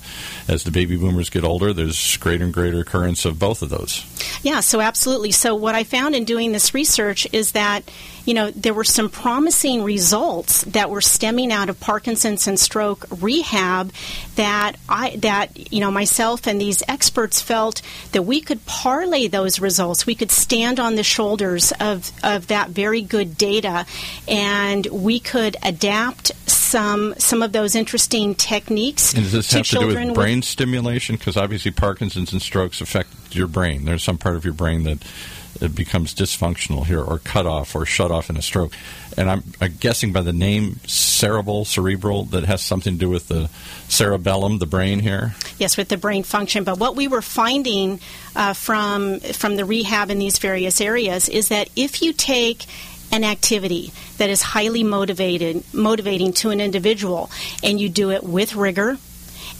as 0.48 0.64
the 0.64 0.72
baby 0.72 0.98
boomers 0.98 1.30
get 1.30 1.44
older, 1.44 1.74
there's 1.74 2.18
greater 2.18 2.44
and 2.44 2.54
greater 2.54 2.80
occurrence 2.80 3.26
of 3.26 3.40
both 3.40 3.62
of 3.62 3.70
those. 3.70 4.04
Yeah, 4.42 4.60
so 4.60 4.82
absolutely. 4.82 5.32
So 5.32 5.56
what 5.56 5.76
I 5.76 5.84
found 5.84 6.16
in 6.16 6.26
doing 6.26 6.52
this 6.52 6.74
research 6.74 7.28
is 7.32 7.54
that, 7.54 7.84
you 8.26 8.34
know, 8.34 8.52
there 8.52 8.74
were 8.74 8.84
some 8.84 9.10
promising 9.10 9.84
results 9.84 10.64
that 10.64 10.90
were 10.90 11.02
stemming 11.02 11.52
out 11.52 11.70
of 11.70 11.80
Parkinson's 11.80 12.48
and 12.48 12.60
stroke 12.60 13.06
rehab 13.22 13.92
that 14.36 14.74
I 14.90 15.16
that, 15.18 15.72
you 15.72 15.80
know, 15.80 15.92
myself 15.92 16.48
and 16.48 16.60
these 16.60 16.84
experts 16.88 17.42
felt 17.42 17.82
that 18.12 18.24
we 18.24 18.42
could 18.42 18.66
parlay 18.66 19.28
those 19.28 19.60
results. 19.60 20.06
We 20.06 20.16
could 20.16 20.32
stand 20.32 20.80
on 20.80 20.96
the 20.96 21.04
shoulders 21.04 21.72
of 21.80 22.12
of 22.24 22.48
that 22.48 22.70
very 22.70 23.02
good 23.02 23.38
data 23.38 23.86
and 24.28 24.86
we 24.88 25.20
could 25.20 25.58
adapt 25.64 26.32
some 26.50 27.14
some 27.18 27.42
of 27.42 27.52
those 27.52 27.76
interesting 27.76 28.36
techniques 28.36 29.14
And 29.14 29.24
does 29.24 29.32
this 29.32 29.48
to 29.50 29.58
have 29.58 29.68
to 29.68 29.80
do 29.80 29.88
with 29.88 30.14
brain 30.14 30.42
stimulation? 30.42 31.16
Because 31.16 31.38
obviously 31.38 31.72
Parkinson's 31.72 32.34
and 32.34 32.42
strokes 32.42 32.82
affect 32.82 33.36
your 33.36 33.48
brain. 33.48 33.86
There's 33.86 34.04
some 34.04 34.18
part 34.18 34.36
of 34.36 34.46
your 34.46 34.54
brain 34.54 34.84
that 34.84 35.00
it 35.62 35.76
becomes 35.76 36.14
dysfunctional 36.14 36.86
here, 36.86 37.02
or 37.02 37.20
cut 37.20 37.46
off, 37.46 37.76
or 37.76 37.86
shut 37.86 38.12
off 38.12 38.30
in 38.30 38.38
a 38.38 38.42
stroke. 38.42 38.74
And 39.18 39.30
I'm, 39.30 39.44
I'm 39.62 39.76
guessing 39.80 40.12
by 40.12 40.22
the 40.22 40.34
name 40.34 40.80
cerebral, 40.86 41.66
cerebral, 41.66 42.26
that 42.26 42.46
has 42.46 42.62
something 42.62 42.94
to 42.94 43.00
do 43.00 43.10
with 43.10 43.28
the 43.28 43.50
cerebellum, 43.88 44.60
the 44.60 44.66
brain 44.66 45.00
here. 45.00 45.36
Yes, 45.58 45.78
with 45.78 45.90
the 45.90 45.98
brain 45.98 46.24
function. 46.24 46.64
But 46.64 46.80
what 46.80 46.96
we 46.96 47.08
were 47.08 47.22
finding 47.22 48.00
uh, 48.36 48.54
from 48.54 49.20
from 49.20 49.56
the 49.56 49.66
rehab 49.66 50.12
in 50.12 50.20
these 50.20 50.40
various 50.40 50.82
areas 50.82 51.30
is 51.30 51.50
that 51.50 51.70
if 51.76 52.02
you 52.02 52.14
take 52.14 52.66
an 53.12 53.24
activity 53.24 53.94
that 54.18 54.30
is 54.30 54.42
highly 54.42 54.84
motivated, 54.84 55.64
motivating 55.74 56.34
to 56.34 56.50
an 56.50 56.60
individual, 56.60 57.30
and 57.64 57.80
you 57.80 57.88
do 57.88 58.12
it 58.12 58.24
with 58.24 58.56
rigor 58.56 58.98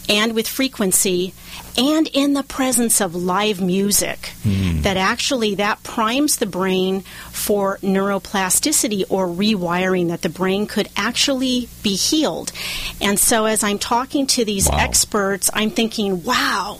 and 0.08 0.34
with 0.34 0.46
frequency 0.48 1.32
and 1.78 2.08
in 2.12 2.32
the 2.34 2.42
presence 2.42 3.00
of 3.00 3.14
live 3.14 3.60
music 3.60 4.30
Hmm. 4.42 4.82
that 4.82 4.96
actually 4.96 5.54
that 5.56 5.82
primes 5.82 6.36
the 6.36 6.46
brain 6.46 7.02
for 7.32 7.78
neuroplasticity 7.82 9.04
or 9.08 9.26
rewiring 9.26 10.08
that 10.08 10.22
the 10.22 10.28
brain 10.28 10.66
could 10.66 10.88
actually 10.96 11.68
be 11.82 11.94
healed 11.96 12.52
and 13.00 13.18
so 13.18 13.44
as 13.46 13.62
i'm 13.62 13.78
talking 13.78 14.26
to 14.26 14.44
these 14.44 14.68
Wow. 14.68 14.78
experts 14.78 15.50
i'm 15.54 15.70
thinking 15.70 16.22
wow 16.24 16.78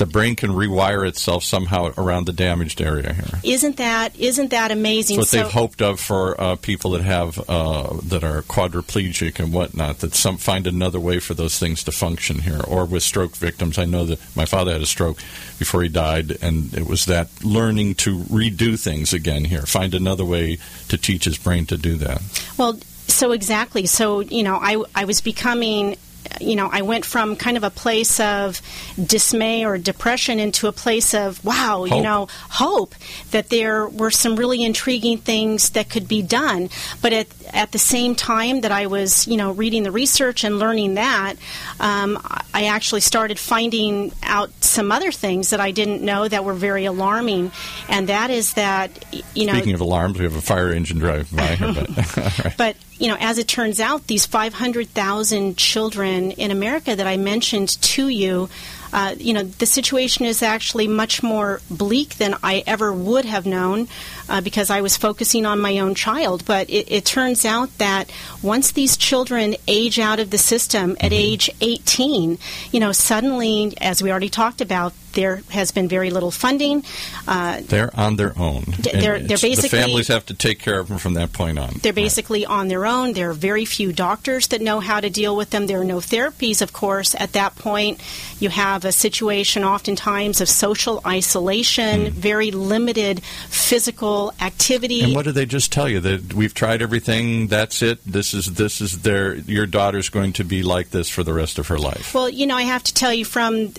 The 0.00 0.06
brain 0.06 0.34
can 0.34 0.48
rewire 0.48 1.06
itself 1.06 1.44
somehow 1.44 1.92
around 1.98 2.24
the 2.24 2.32
damaged 2.32 2.80
area 2.80 3.12
here. 3.12 3.38
isn't 3.42 3.76
that 3.76 4.18
isn't 4.18 4.48
that 4.48 4.70
amazing 4.70 5.18
It's 5.18 5.24
what 5.24 5.28
So- 5.28 5.42
they've 5.42 5.52
hoped 5.52 5.82
of 5.82 6.00
for 6.00 6.40
uh, 6.40 6.56
people 6.56 6.92
that 6.92 7.02
have 7.02 7.38
uh, 7.50 7.98
that 8.04 8.24
are 8.24 8.40
quadriplegic 8.40 9.38
and 9.38 9.52
whatnot. 9.52 9.98
That 9.98 10.14
some 10.14 10.38
find 10.38 10.66
another 10.66 10.98
way 10.98 11.18
for 11.18 11.34
those 11.34 11.58
things 11.58 11.84
to 11.84 11.92
function 11.92 12.38
here. 12.38 12.62
Or 12.66 12.86
with 12.86 13.02
stroke 13.02 13.36
victims, 13.36 13.76
I 13.76 13.84
know 13.84 14.06
that 14.06 14.18
my 14.34 14.46
father 14.46 14.72
had 14.72 14.80
a 14.80 14.86
stroke 14.86 15.18
before 15.58 15.82
he 15.82 15.90
died, 15.90 16.38
and 16.40 16.72
it 16.72 16.86
was 16.86 17.04
that 17.04 17.28
learning 17.44 17.96
to 17.96 18.20
redo 18.20 18.80
things 18.80 19.12
again 19.12 19.44
here. 19.44 19.66
Find 19.66 19.92
another 19.94 20.24
way 20.24 20.56
to 20.88 20.96
teach 20.96 21.24
his 21.26 21.36
brain 21.36 21.66
to 21.66 21.76
do 21.76 21.96
that. 21.96 22.22
Well, 22.56 22.78
so 23.06 23.32
exactly. 23.32 23.84
So, 23.84 24.20
you 24.20 24.42
know, 24.44 24.56
I, 24.56 24.82
I 24.94 25.04
was 25.04 25.20
becoming, 25.20 25.98
you 26.40 26.56
know, 26.56 26.68
I 26.70 26.82
went 26.82 27.04
from 27.04 27.36
kind 27.36 27.56
of 27.56 27.64
a 27.64 27.70
place 27.70 28.18
of 28.20 28.60
dismay 29.02 29.64
or 29.64 29.78
depression 29.78 30.38
into 30.38 30.66
a 30.68 30.72
place 30.72 31.14
of, 31.14 31.44
wow, 31.44 31.84
you 31.84 32.00
know, 32.00 32.28
hope 32.48 32.94
that 33.30 33.48
there 33.50 33.86
were 33.88 34.10
some 34.10 34.36
really 34.36 34.62
intriguing 34.62 35.18
things 35.18 35.70
that 35.70 35.90
could 35.90 36.08
be 36.08 36.22
done. 36.22 36.70
But 37.02 37.12
at, 37.12 37.26
at 37.52 37.72
the 37.72 37.78
same 37.78 38.14
time 38.14 38.62
that 38.62 38.72
I 38.72 38.86
was, 38.86 39.26
you 39.26 39.36
know, 39.36 39.52
reading 39.52 39.82
the 39.82 39.90
research 39.90 40.44
and 40.44 40.58
learning 40.58 40.94
that, 40.94 41.34
um, 41.78 42.18
I 42.54 42.66
actually 42.66 43.00
started 43.00 43.38
finding 43.38 44.12
out 44.22 44.50
some 44.62 44.92
other 44.92 45.12
things 45.12 45.50
that 45.50 45.60
I 45.60 45.70
didn't 45.70 46.02
know 46.02 46.26
that 46.26 46.44
were 46.44 46.54
very 46.54 46.84
alarming. 46.84 47.52
And 47.88 48.08
that 48.08 48.30
is 48.30 48.54
that, 48.54 49.04
you 49.34 49.46
know, 49.46 49.54
Speaking 49.54 49.74
of 49.74 49.80
alarms, 49.80 50.18
we 50.18 50.24
have 50.24 50.36
a 50.36 50.40
fire 50.40 50.72
engine 50.72 50.98
driving 50.98 51.36
by 51.36 51.56
here. 51.56 51.74
But, 51.74 52.16
right. 52.44 52.54
but 52.56 52.76
you 53.00 53.08
know, 53.08 53.16
as 53.18 53.38
it 53.38 53.48
turns 53.48 53.80
out, 53.80 54.06
these 54.06 54.26
500,000 54.26 55.56
children 55.56 56.32
in 56.32 56.50
America 56.50 56.94
that 56.94 57.06
I 57.06 57.16
mentioned 57.16 57.80
to 57.80 58.08
you, 58.08 58.50
uh, 58.92 59.14
you 59.18 59.32
know, 59.32 59.42
the 59.42 59.64
situation 59.64 60.26
is 60.26 60.42
actually 60.42 60.86
much 60.86 61.22
more 61.22 61.62
bleak 61.70 62.16
than 62.16 62.36
I 62.42 62.62
ever 62.66 62.92
would 62.92 63.24
have 63.24 63.46
known 63.46 63.88
uh, 64.30 64.40
because 64.40 64.70
I 64.70 64.80
was 64.80 64.96
focusing 64.96 65.44
on 65.44 65.60
my 65.60 65.78
own 65.78 65.94
child. 65.94 66.44
But 66.46 66.70
it, 66.70 66.90
it 66.90 67.04
turns 67.04 67.44
out 67.44 67.76
that 67.78 68.10
once 68.42 68.72
these 68.72 68.96
children 68.96 69.56
age 69.68 69.98
out 69.98 70.20
of 70.20 70.30
the 70.30 70.38
system 70.38 70.96
at 71.00 71.12
age 71.12 71.50
18, 71.60 72.38
you 72.72 72.80
know, 72.80 72.92
suddenly, 72.92 73.74
as 73.80 74.02
we 74.02 74.10
already 74.10 74.30
talked 74.30 74.60
about, 74.60 74.92
there 75.12 75.42
has 75.50 75.72
been 75.72 75.88
very 75.88 76.10
little 76.10 76.30
funding. 76.30 76.84
Uh, 77.26 77.60
They're 77.66 77.90
on 77.98 78.14
their 78.14 78.32
own. 78.38 78.62
they're- 78.78 79.18
they're 79.18 79.38
basically- 79.38 79.56
the 79.56 79.68
families 79.84 80.06
have 80.06 80.24
to 80.26 80.34
take 80.34 80.60
care 80.60 80.78
of 80.78 80.86
them 80.86 80.98
from 80.98 81.14
that 81.14 81.32
point 81.32 81.58
on. 81.58 81.80
They're 81.82 81.92
basically 81.92 82.46
on 82.46 82.68
their 82.68 82.86
own. 82.86 83.14
There 83.14 83.30
are 83.30 83.34
very 83.50 83.64
few 83.64 83.92
doctors 83.92 84.46
that 84.48 84.60
know 84.60 84.78
how 84.78 85.00
to 85.00 85.10
deal 85.10 85.34
with 85.34 85.50
them. 85.50 85.66
There 85.66 85.80
are 85.80 85.84
no 85.96 85.98
therapies, 85.98 86.62
of 86.62 86.72
course. 86.72 87.16
At 87.18 87.32
that 87.32 87.56
point, 87.56 87.98
you 88.38 88.50
have 88.50 88.84
a 88.84 88.92
situation 88.92 89.64
oftentimes 89.64 90.40
of 90.40 90.48
social 90.48 91.00
isolation, 91.04 92.10
very 92.12 92.52
limited 92.52 93.20
physical 93.48 94.19
activity. 94.40 95.00
Hmm. 95.00 95.06
And 95.06 95.14
what 95.14 95.24
do 95.24 95.32
they 95.32 95.46
just 95.46 95.72
tell 95.72 95.88
you 95.88 96.00
that 96.00 96.34
we've 96.34 96.54
tried 96.54 96.82
everything? 96.82 97.48
That's 97.48 97.82
it. 97.82 97.98
This 98.04 98.34
is 98.34 98.54
this 98.54 98.80
is 98.80 99.02
their 99.02 99.34
your 99.34 99.66
daughter's 99.66 100.08
going 100.08 100.32
to 100.34 100.44
be 100.44 100.62
like 100.62 100.90
this 100.90 101.08
for 101.08 101.22
the 101.22 101.32
rest 101.32 101.58
of 101.58 101.68
her 101.68 101.78
life. 101.78 102.14
Well, 102.14 102.28
you 102.28 102.46
know, 102.46 102.56
I 102.56 102.62
have 102.62 102.82
to 102.84 102.94
tell 102.94 103.12
you 103.12 103.24
from 103.24 103.72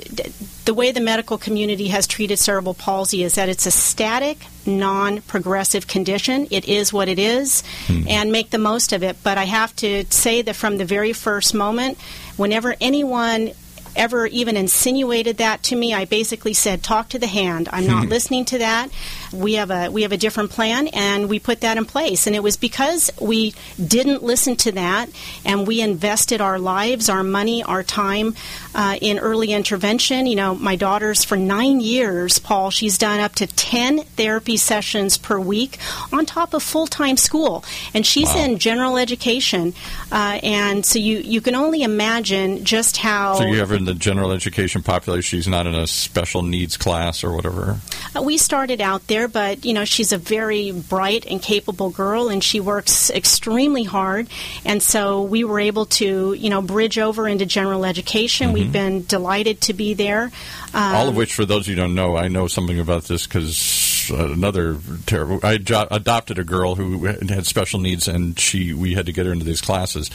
the 0.65 0.73
way 0.73 0.91
the 0.91 1.01
medical 1.01 1.37
community 1.37 1.87
has 1.89 2.07
treated 2.07 2.37
cerebral 2.37 2.73
palsy 2.73 3.23
is 3.23 3.35
that 3.35 3.49
it's 3.49 3.65
a 3.65 3.71
static, 3.71 4.37
non 4.65 5.21
progressive 5.21 5.87
condition. 5.87 6.47
It 6.51 6.67
is 6.67 6.93
what 6.93 7.07
it 7.07 7.19
is, 7.19 7.63
and 7.87 8.31
make 8.31 8.49
the 8.49 8.57
most 8.57 8.93
of 8.93 9.03
it. 9.03 9.17
But 9.23 9.37
I 9.37 9.45
have 9.45 9.75
to 9.77 10.05
say 10.09 10.41
that 10.41 10.55
from 10.55 10.77
the 10.77 10.85
very 10.85 11.13
first 11.13 11.53
moment, 11.53 11.97
whenever 12.37 12.75
anyone 12.79 13.51
ever 13.95 14.25
even 14.27 14.55
insinuated 14.55 15.37
that 15.37 15.63
to 15.63 15.75
me, 15.75 15.93
I 15.93 16.05
basically 16.05 16.53
said, 16.53 16.83
"Talk 16.83 17.09
to 17.09 17.19
the 17.19 17.27
hand. 17.27 17.69
I'm 17.71 17.87
not 17.87 18.07
listening 18.15 18.45
to 18.45 18.57
that. 18.59 18.89
We 19.33 19.53
have 19.55 19.71
a 19.71 19.89
we 19.89 20.01
have 20.03 20.11
a 20.11 20.17
different 20.17 20.51
plan, 20.51 20.87
and 20.87 21.29
we 21.29 21.39
put 21.39 21.61
that 21.61 21.77
in 21.77 21.85
place." 21.85 22.27
And 22.27 22.35
it 22.35 22.43
was 22.43 22.57
because 22.57 23.11
we 23.19 23.53
didn't 23.83 24.23
listen 24.23 24.55
to 24.57 24.71
that, 24.73 25.09
and 25.45 25.65
we 25.67 25.81
invested 25.81 26.41
our 26.41 26.59
lives, 26.59 27.09
our 27.09 27.23
money, 27.23 27.63
our 27.63 27.83
time 27.83 28.35
uh, 28.75 28.97
in 29.01 29.19
early 29.19 29.51
intervention. 29.51 30.25
You 30.27 30.35
know, 30.35 30.55
my 30.55 30.75
daughter's 30.75 31.23
for 31.23 31.37
nine 31.37 31.79
years, 31.79 32.39
Paul. 32.39 32.71
She's 32.71 32.97
done 32.97 33.19
up 33.19 33.35
to 33.35 33.47
ten 33.47 34.03
therapy 34.17 34.57
sessions 34.57 35.17
per 35.17 35.39
week 35.39 35.77
on 36.11 36.25
top 36.25 36.53
of 36.53 36.63
full 36.63 36.87
time 36.87 37.17
school, 37.17 37.63
and 37.93 38.05
she's 38.05 38.29
Wow. 38.29 38.43
in 38.43 38.59
general 38.59 38.97
education. 38.97 39.73
Uh, 40.11 40.39
and 40.43 40.85
so 40.85 40.99
you 40.99 41.17
you 41.19 41.41
can 41.41 41.55
only 41.55 41.83
imagine 41.83 42.63
just 42.65 42.97
how 42.97 43.35
So 43.35 43.45
you 43.45 43.59
have 43.59 43.69
her 43.69 43.75
in 43.75 43.85
the 43.85 43.93
general 43.93 44.31
education 44.31 44.81
population. 44.83 45.39
She's 45.39 45.47
not 45.47 45.67
in 45.67 45.75
a 45.75 45.87
special 45.87 46.41
needs 46.41 46.77
class 46.77 47.23
or 47.23 47.31
whatever. 47.33 47.77
Uh, 48.15 48.21
We 48.21 48.37
started 48.37 48.81
out 48.81 49.07
there, 49.07 49.20
but 49.27 49.65
you 49.65 49.73
know 49.73 49.85
she's 49.85 50.11
a 50.11 50.17
very 50.17 50.71
bright 50.71 51.25
and 51.25 51.41
capable 51.41 51.89
girl, 51.89 52.29
and 52.29 52.43
she 52.43 52.59
works 52.59 53.09
extremely 53.09 53.83
hard. 53.83 54.27
And 54.65 54.81
so 54.81 55.23
we 55.23 55.43
were 55.43 55.59
able 55.59 55.85
to, 55.87 56.33
you 56.33 56.49
know, 56.49 56.61
bridge 56.61 56.97
over 56.97 57.27
into 57.27 57.45
general 57.45 57.85
education. 57.85 58.53
We've 58.53 58.71
been 58.71 59.05
delighted 59.05 59.61
to 59.61 59.73
be 59.73 59.93
there. 59.93 60.31
Um, 60.73 60.95
All 60.95 61.09
of 61.09 61.15
which, 61.15 61.33
for 61.33 61.45
those 61.45 61.61
of 61.61 61.67
you 61.69 61.75
who 61.75 61.81
don't 61.81 61.95
know, 61.95 62.15
I 62.15 62.27
know 62.27 62.47
something 62.47 62.79
about 62.79 63.03
this 63.03 63.27
because 63.27 64.09
another 64.09 64.77
terrible. 65.05 65.39
I 65.43 65.57
jo- 65.57 65.87
adopted 65.91 66.39
a 66.39 66.43
girl 66.43 66.75
who 66.75 67.05
had 67.05 67.45
special 67.45 67.79
needs, 67.79 68.07
and 68.07 68.39
she 68.39 68.73
we 68.73 68.93
had 68.93 69.05
to 69.05 69.11
get 69.13 69.25
her 69.25 69.31
into 69.31 69.45
these 69.45 69.61
classes. 69.61 70.09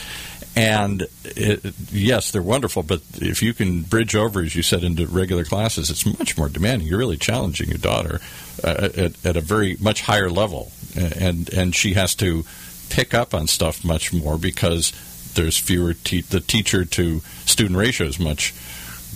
And 0.57 1.07
it, 1.23 1.73
yes, 1.91 2.31
they're 2.31 2.41
wonderful, 2.41 2.81
but 2.81 3.01
if 3.15 3.43
you 3.43 3.53
can 3.53 3.83
bridge 3.83 4.15
over, 4.15 4.41
as 4.41 4.55
you 4.55 4.63
said, 4.63 4.83
into 4.83 5.05
regular 5.05 5.43
classes, 5.43 5.91
it's 5.91 6.05
much 6.17 6.35
more 6.35 6.49
demanding. 6.49 6.87
You're 6.87 6.97
really 6.97 7.17
challenging 7.17 7.69
your 7.69 7.77
daughter 7.77 8.21
uh, 8.63 8.89
at, 8.97 9.25
at 9.25 9.37
a 9.37 9.41
very 9.41 9.77
much 9.79 10.01
higher 10.01 10.29
level, 10.31 10.71
and 10.95 11.53
and 11.53 11.75
she 11.75 11.93
has 11.93 12.15
to 12.15 12.43
pick 12.89 13.13
up 13.13 13.33
on 13.33 13.45
stuff 13.47 13.85
much 13.85 14.11
more 14.11 14.37
because 14.37 14.93
there's 15.35 15.57
fewer 15.57 15.93
te- 15.93 16.21
the 16.21 16.39
teacher 16.39 16.85
to 16.85 17.19
student 17.45 17.77
ratio 17.77 18.07
is 18.07 18.19
much 18.19 18.53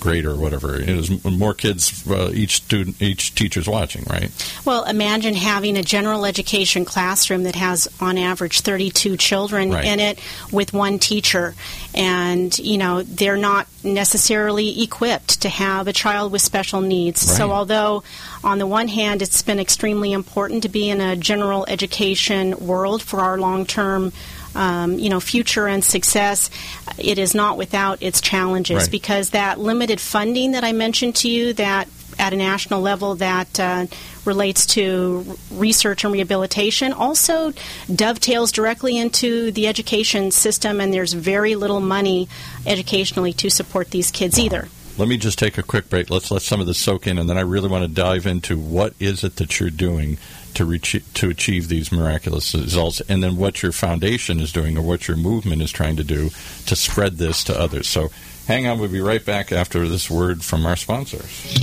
greater 0.01 0.31
or 0.31 0.35
whatever. 0.35 0.75
It 0.75 0.89
is 0.89 1.23
more 1.23 1.53
kids 1.53 2.05
uh, 2.09 2.31
each 2.33 2.57
student 2.57 3.01
each 3.01 3.33
teacher's 3.35 3.69
watching, 3.69 4.03
right? 4.09 4.29
Well, 4.65 4.83
imagine 4.83 5.35
having 5.35 5.77
a 5.77 5.83
general 5.83 6.25
education 6.25 6.83
classroom 6.83 7.43
that 7.43 7.55
has, 7.55 7.87
on 8.01 8.17
average, 8.17 8.59
32 8.61 9.15
children 9.15 9.71
Right. 9.71 9.85
in 9.85 9.99
it 10.01 10.19
with 10.51 10.73
one 10.73 10.99
teacher. 10.99 11.55
And, 11.95 12.57
you 12.59 12.77
know, 12.77 13.03
they're 13.03 13.37
not 13.37 13.67
necessarily 13.83 14.81
equipped 14.83 15.41
to 15.41 15.49
have 15.49 15.87
a 15.87 15.93
child 15.93 16.31
with 16.31 16.41
special 16.41 16.81
needs. 16.81 17.21
So, 17.21 17.51
although 17.51 18.03
on 18.43 18.57
the 18.57 18.67
one 18.67 18.87
hand 18.87 19.21
it's 19.21 19.41
been 19.41 19.59
extremely 19.59 20.11
important 20.11 20.63
to 20.63 20.69
be 20.69 20.89
in 20.89 20.99
a 20.99 21.15
general 21.15 21.65
education 21.67 22.55
world 22.65 23.01
for 23.01 23.19
our 23.21 23.37
long 23.37 23.65
term. 23.65 24.11
Um, 24.53 24.99
you 24.99 25.09
know, 25.09 25.21
future 25.21 25.67
and 25.67 25.83
success, 25.83 26.49
it 26.97 27.17
is 27.17 27.33
not 27.33 27.57
without 27.57 28.03
its 28.03 28.19
challenges 28.19 28.77
Right. 28.83 28.91
because 28.91 29.29
that 29.29 29.59
limited 29.59 30.01
funding 30.01 30.51
that 30.51 30.63
I 30.65 30.73
mentioned 30.73 31.15
to 31.17 31.29
you, 31.29 31.53
that 31.53 31.87
at 32.19 32.33
a 32.33 32.35
national 32.35 32.81
level 32.81 33.15
that 33.15 33.59
uh, 33.59 33.87
relates 34.25 34.65
to 34.65 35.37
research 35.51 36.03
and 36.03 36.13
rehabilitation 36.13 36.91
also 36.93 37.53
dovetails 37.93 38.51
directly 38.51 38.97
into 38.97 39.51
the 39.51 39.67
education 39.67 40.31
system, 40.31 40.81
and 40.81 40.93
there's 40.93 41.13
very 41.13 41.55
little 41.55 41.79
money 41.79 42.27
educationally 42.67 43.33
to 43.33 43.49
support 43.49 43.89
these 43.91 44.11
kids 44.11 44.37
either. 44.37 44.67
Let 44.97 45.07
me 45.07 45.17
just 45.17 45.39
take 45.39 45.57
a 45.57 45.63
quick 45.63 45.89
break. 45.89 46.09
Let's 46.09 46.29
let 46.29 46.41
some 46.41 46.59
of 46.59 46.67
this 46.67 46.77
soak 46.77 47.07
in, 47.07 47.17
and 47.17 47.29
then 47.29 47.37
I 47.37 47.41
really 47.41 47.69
want 47.69 47.83
to 47.83 47.87
dive 47.87 48.25
into 48.27 48.57
what 48.57 48.93
is 48.99 49.23
it 49.23 49.37
that 49.37 49.59
you're 49.59 49.69
doing 49.69 50.17
to 50.55 50.65
reach, 50.65 50.95
to 51.13 51.29
achieve 51.29 51.67
these 51.67 51.91
miraculous 51.91 52.53
results, 52.53 53.01
and 53.01 53.23
then 53.23 53.37
what 53.37 53.63
your 53.63 53.71
foundation 53.71 54.39
is 54.39 54.51
doing 54.51 54.77
or 54.77 54.81
what 54.81 55.07
your 55.07 55.17
movement 55.17 55.61
is 55.61 55.71
trying 55.71 55.95
to 55.97 56.03
do 56.03 56.29
to 56.67 56.75
spread 56.75 57.17
this 57.17 57.43
to 57.45 57.59
others. 57.59 57.87
So, 57.87 58.09
hang 58.47 58.67
on. 58.67 58.79
We'll 58.79 58.89
be 58.89 59.01
right 59.01 59.23
back 59.23 59.51
after 59.51 59.87
this 59.87 60.09
word 60.09 60.43
from 60.43 60.65
our 60.65 60.75
sponsors. 60.75 61.57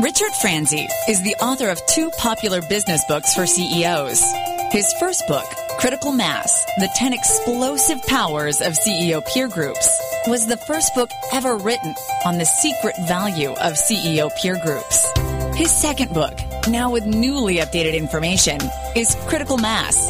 Richard 0.00 0.32
Franzi 0.40 0.88
is 1.06 1.22
the 1.22 1.36
author 1.42 1.68
of 1.68 1.84
two 1.86 2.10
popular 2.18 2.60
business 2.62 3.04
books 3.08 3.34
for 3.34 3.46
CEOs. 3.46 4.22
His 4.72 4.90
first 4.98 5.28
book, 5.28 5.44
Critical 5.78 6.12
Mass 6.12 6.64
The 6.78 6.88
10 6.96 7.12
Explosive 7.12 8.02
Powers 8.06 8.60
of 8.62 8.72
CEO 8.72 9.24
Peer 9.26 9.48
Groups, 9.48 10.00
was 10.28 10.46
the 10.46 10.56
first 10.56 10.94
book 10.94 11.10
ever 11.32 11.56
written 11.56 11.94
on 12.24 12.38
the 12.38 12.44
secret 12.44 12.94
value 13.06 13.50
of 13.50 13.72
CEO 13.72 14.30
peer 14.36 14.58
groups. 14.62 15.06
His 15.56 15.70
second 15.70 16.14
book, 16.14 16.38
now 16.68 16.90
with 16.90 17.04
newly 17.04 17.56
updated 17.56 17.96
information, 17.96 18.58
is 18.94 19.16
Critical 19.26 19.58
Mass 19.58 20.06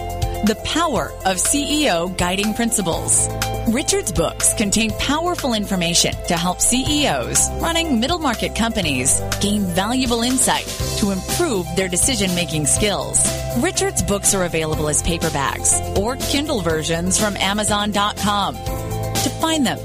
The 0.46 0.60
Power 0.64 1.12
of 1.24 1.38
CEO 1.38 2.16
Guiding 2.18 2.52
Principles. 2.52 3.26
Richard's 3.68 4.12
books 4.12 4.52
contain 4.54 4.90
powerful 4.98 5.54
information 5.54 6.14
to 6.26 6.36
help 6.36 6.60
CEOs 6.60 7.48
running 7.60 7.98
middle 7.98 8.18
market 8.18 8.54
companies 8.54 9.20
gain 9.40 9.62
valuable 9.62 10.22
insight 10.22 10.66
to 10.98 11.10
improve 11.12 11.66
their 11.74 11.88
decision 11.88 12.34
making 12.34 12.66
skills. 12.66 13.24
Richard's 13.58 14.02
books 14.02 14.34
are 14.34 14.44
available 14.44 14.88
as 14.88 15.02
paperbacks 15.02 15.96
or 15.96 16.16
Kindle 16.16 16.60
versions 16.60 17.18
from 17.18 17.36
Amazon.com. 17.36 18.56
To 18.56 19.30
find 19.40 19.64
them, 19.64 19.78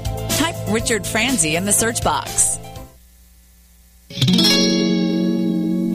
Richard 0.68 1.06
Franzi 1.06 1.56
in 1.56 1.64
the 1.64 1.72
search 1.72 2.02
box. 2.02 2.58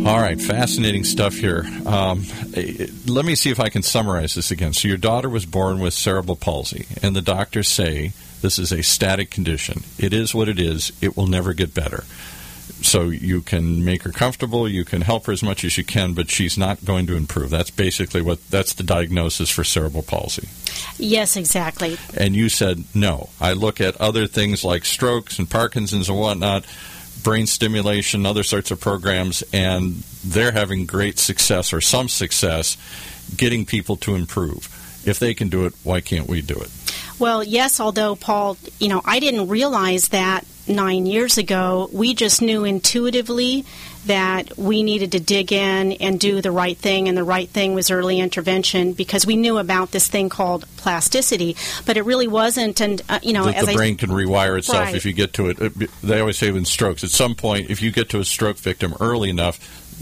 All 0.06 0.20
right, 0.20 0.40
fascinating 0.40 1.06
stuff 1.06 1.34
here. 1.34 1.66
Um, 1.86 2.24
let 3.08 3.24
me 3.24 3.36
see 3.36 3.52
if 3.52 3.60
I 3.60 3.70
can 3.70 3.84
summarize 3.84 4.36
this 4.36 4.52
again. 4.52 4.74
So, 4.74 4.90
your 4.90 4.98
daughter 4.98 5.30
was 5.30 5.46
born 5.46 5.80
with 5.80 5.94
cerebral 5.94 6.36
palsy, 6.36 6.88
and 7.02 7.16
the 7.16 7.22
doctors 7.22 7.70
say 7.70 8.12
this 8.42 8.60
is 8.60 8.74
a 8.74 8.84
static 8.84 9.32
condition. 9.32 9.84
It 9.98 10.14
is 10.14 10.36
what 10.36 10.50
it 10.50 10.60
is, 10.60 10.92
it 11.02 11.16
will 11.16 11.28
never 11.28 11.54
get 11.54 11.74
better. 11.74 12.04
So, 12.84 13.10
you 13.10 13.42
can 13.42 13.84
make 13.84 14.04
her 14.04 14.12
comfortable, 14.12 14.68
you 14.68 14.86
can 14.86 15.02
help 15.02 15.26
her 15.26 15.34
as 15.34 15.42
much 15.44 15.64
as 15.64 15.78
you 15.78 15.84
can, 15.84 16.14
but 16.14 16.30
she's 16.30 16.58
not 16.58 16.84
going 16.86 17.08
to 17.08 17.16
improve. 17.16 17.50
That's 17.50 17.72
basically 17.72 18.22
what 18.22 18.48
that's 18.50 18.74
the 18.74 18.84
diagnosis 18.84 19.50
for 19.50 19.64
cerebral 19.64 20.04
palsy. 20.04 20.48
Yes, 20.98 21.36
exactly. 21.36 21.98
And 22.18 22.36
you 22.36 22.50
said 22.50 22.84
no. 22.94 23.30
I 23.40 23.54
look 23.54 23.82
at 23.82 24.00
other 24.00 24.28
things 24.28 24.64
like 24.64 24.86
strokes 24.86 25.40
and 25.40 25.50
Parkinson's 25.50 26.10
and 26.10 26.18
whatnot 26.18 26.66
brain 27.24 27.48
stimulation, 27.48 28.26
other 28.26 28.44
sorts 28.44 28.70
of 28.70 28.80
programs, 28.80 29.44
and 29.54 30.04
they're 30.24 30.52
having 30.52 30.86
great 30.86 31.18
success 31.18 31.74
or 31.74 31.82
some 31.82 32.10
success 32.10 32.78
getting 33.36 33.66
people 33.66 33.96
to 33.98 34.16
improve. 34.16 34.68
If 35.06 35.20
they 35.20 35.34
can 35.34 35.50
do 35.50 35.66
it, 35.66 35.74
why 35.84 36.02
can't 36.02 36.28
we 36.28 36.42
do 36.42 36.56
it? 36.56 36.70
Well, 37.24 37.42
yes, 37.42 37.80
although, 37.80 38.16
Paul, 38.18 38.58
you 38.80 38.90
know, 38.90 39.02
I 39.06 39.22
didn't 39.22 39.48
realize 39.48 40.10
that 40.10 40.46
nine 40.68 41.06
years 41.06 41.38
ago. 41.38 41.90
We 41.94 42.14
just 42.14 42.42
knew 42.42 42.66
intuitively 42.66 43.66
that 44.08 44.58
we 44.58 44.84
needed 44.84 45.14
to 45.14 45.22
dig 45.22 45.54
in 45.54 45.94
and 45.94 46.20
do 46.20 46.42
the 46.42 46.52
right 46.52 46.78
thing, 46.78 47.08
and 47.08 47.18
the 47.18 47.24
right 47.24 47.48
thing 47.48 47.74
was 47.74 47.90
early 47.90 48.20
intervention 48.20 48.92
because 48.92 49.26
we 49.26 49.38
knew 49.38 49.58
about 49.58 49.92
this 49.92 50.10
thing 50.10 50.28
called 50.28 50.66
plasticity, 50.76 51.56
but 51.86 51.96
it 51.96 52.04
really 52.04 52.28
wasn't. 52.28 52.82
And 52.82 53.02
uh, 53.08 53.20
you 53.24 53.32
know, 53.32 53.46
the 53.46 53.58
I, 53.72 53.74
brain 53.74 53.96
can 53.96 54.10
rewire 54.10 54.58
itself 54.58 54.80
Right. 54.88 54.96
if 54.96 55.06
you 55.06 55.14
get 55.14 55.32
to 55.36 55.48
it. 55.50 55.60
It- 55.62 55.90
They 56.02 56.20
always 56.20 56.38
say 56.38 56.50
in 56.50 56.66
strokes, 56.66 57.06
at 57.06 57.10
some 57.12 57.36
point, 57.36 57.70
if 57.70 57.82
you 57.82 57.92
get 57.92 58.10
to 58.10 58.20
a 58.20 58.26
stroke 58.26 58.58
victim 58.58 58.94
early 59.00 59.30
enough, 59.30 59.60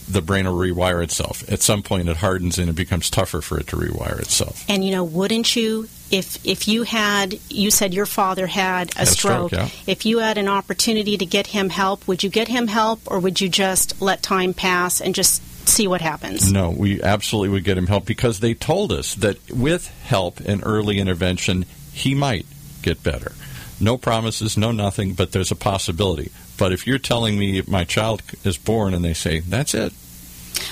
the 0.09 0.21
brain 0.21 0.45
will 0.45 0.57
rewire 0.57 1.03
itself. 1.03 1.49
At 1.51 1.61
some 1.61 1.83
point, 1.83 2.09
it 2.09 2.17
hardens 2.17 2.57
and 2.57 2.69
it 2.69 2.75
becomes 2.75 3.09
tougher 3.09 3.41
for 3.41 3.59
it 3.59 3.67
to 3.67 3.75
rewire 3.75 4.19
itself. 4.19 4.65
And 4.67 4.83
you 4.83 4.91
know, 4.91 5.03
wouldn't 5.03 5.55
you? 5.55 5.87
If 6.11 6.45
if 6.45 6.67
you 6.67 6.83
had, 6.83 7.39
you 7.49 7.71
said 7.71 7.93
your 7.93 8.05
father 8.05 8.45
had 8.45 8.93
a 8.95 8.99
Had 8.99 9.07
a 9.07 9.11
stroke, 9.11 9.51
yeah. 9.53 9.69
If 9.87 10.05
you 10.05 10.19
had 10.19 10.37
an 10.37 10.49
opportunity 10.49 11.17
to 11.17 11.25
get 11.25 11.47
him 11.47 11.69
help, 11.69 12.05
would 12.07 12.21
you 12.21 12.29
get 12.29 12.49
him 12.49 12.67
help, 12.67 12.99
or 13.09 13.19
would 13.19 13.39
you 13.39 13.47
just 13.47 14.01
let 14.01 14.21
time 14.21 14.53
pass 14.53 14.99
and 14.99 15.15
just 15.15 15.41
see 15.67 15.87
what 15.87 16.01
happens? 16.01 16.51
No, 16.51 16.69
we 16.69 17.01
absolutely 17.01 17.49
would 17.49 17.63
get 17.63 17.77
him 17.77 17.87
help 17.87 18.05
because 18.05 18.41
they 18.41 18.53
told 18.53 18.91
us 18.91 19.15
that 19.15 19.37
with 19.51 19.87
help 20.03 20.39
and 20.41 20.61
early 20.65 20.99
intervention, 20.99 21.65
he 21.93 22.13
might 22.13 22.45
get 22.81 23.03
better. 23.03 23.31
No 23.79 23.97
promises, 23.97 24.57
no 24.57 24.71
nothing, 24.71 25.13
but 25.13 25.31
there's 25.31 25.51
a 25.51 25.55
possibility. 25.55 26.31
But 26.61 26.73
if 26.73 26.85
you're 26.85 26.99
telling 26.99 27.39
me 27.39 27.63
my 27.65 27.85
child 27.85 28.21
is 28.43 28.55
born 28.55 28.93
and 28.93 29.03
they 29.03 29.15
say, 29.15 29.39
that's 29.39 29.73
it, 29.73 29.93